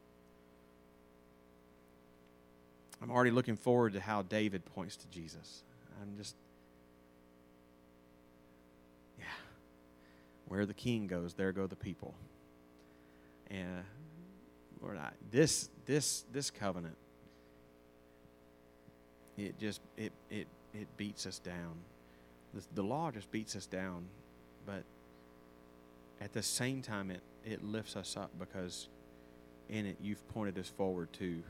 I'm 3.02 3.10
already 3.10 3.32
looking 3.32 3.56
forward 3.56 3.94
to 3.94 4.00
how 4.00 4.22
David 4.22 4.64
points 4.66 4.96
to 4.98 5.08
Jesus. 5.08 5.64
I'm 6.02 6.16
just, 6.18 6.36
yeah. 9.18 9.26
Where 10.48 10.66
the 10.66 10.74
king 10.74 11.08
goes, 11.08 11.34
there 11.34 11.52
go 11.52 11.66
the 11.66 11.76
people. 11.76 12.14
And 13.50 13.84
Lord, 14.82 14.98
I, 14.98 15.12
this 15.32 15.70
this 15.86 16.24
this 16.32 16.50
covenant, 16.50 16.96
it 19.38 19.60
just 19.60 19.82
it 19.98 20.14
it 20.30 20.48
it 20.74 20.88
beats 20.96 21.26
us 21.26 21.40
down. 21.40 21.76
The, 22.54 22.64
the 22.76 22.84
law 22.84 23.12
just 23.12 23.32
beats 23.32 23.56
us 23.56 23.66
down, 23.66 24.06
but 24.66 24.84
at 26.20 26.34
the 26.34 26.44
same 26.44 26.82
time, 26.82 27.12
it 27.12 27.22
it 27.46 27.64
lifts 27.64 27.96
us 27.96 28.16
up 28.18 28.32
because 28.40 28.88
in 29.70 29.86
it 29.86 29.98
you've 30.02 30.28
pointed 30.30 30.58
us 30.60 30.68
forward 30.68 31.12
to 31.14 31.42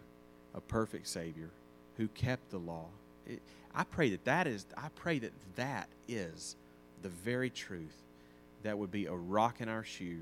a 0.55 0.61
perfect 0.61 1.07
Savior 1.07 1.49
who 1.97 2.07
kept 2.09 2.49
the 2.51 2.57
law. 2.57 2.85
It, 3.27 3.41
I 3.73 3.83
pray 3.83 4.09
that 4.11 4.25
that 4.25 4.47
is, 4.47 4.65
I 4.77 4.89
pray 4.95 5.19
that 5.19 5.31
that 5.55 5.87
is 6.07 6.55
the 7.01 7.09
very 7.09 7.49
truth 7.49 7.95
that 8.63 8.77
would 8.77 8.91
be 8.91 9.05
a 9.05 9.13
rock 9.13 9.61
in 9.61 9.69
our 9.69 9.83
shoe 9.83 10.21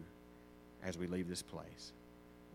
as 0.84 0.98
we 0.98 1.08
leave 1.08 1.28
this 1.28 1.42
place. 1.42 1.92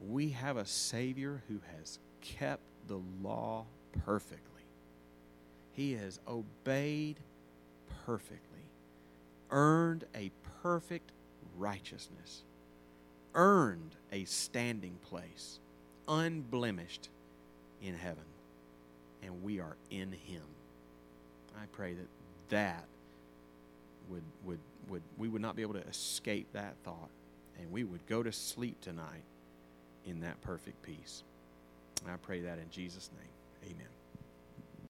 We 0.09 0.31
have 0.31 0.57
a 0.57 0.67
Savior 0.67 1.43
who 1.49 1.61
has 1.77 1.99
kept 2.21 2.63
the 2.89 3.01
law 3.23 3.65
perfectly. 4.05 4.41
He 5.73 5.95
has 5.95 6.21
obeyed 6.29 7.17
perfectly, 8.07 8.67
earned 9.51 10.05
a 10.15 10.31
perfect 10.63 11.13
righteousness, 11.57 12.43
earned 13.35 13.97
a 14.13 14.25
standing 14.25 14.97
place, 15.03 15.59
unblemished 16.09 17.09
in 17.83 17.95
heaven. 17.95 18.25
And 19.23 19.43
we 19.43 19.61
are 19.61 19.77
in 19.91 20.13
Him. 20.13 20.43
I 21.57 21.67
pray 21.73 21.95
that 21.95 22.09
that 22.51 22.85
would, 24.11 24.23
would, 24.45 24.59
would, 24.89 25.03
we 25.17 25.29
would 25.29 25.43
not 25.43 25.57
be 25.57 25.63
able 25.63 25.75
to 25.75 25.87
escape 25.87 26.53
that 26.53 26.75
thought. 26.85 27.11
And 27.59 27.71
we 27.71 27.85
would 27.85 28.07
go 28.07 28.23
to 28.23 28.33
sleep 28.33 28.81
tonight 28.81 29.23
in 30.05 30.21
that 30.21 30.41
perfect 30.43 30.83
peace. 30.83 31.23
I 32.07 32.17
pray 32.17 32.41
that 32.41 32.59
in 32.59 32.69
Jesus' 32.71 33.11
name. 33.17 33.73
Amen. 33.73 34.04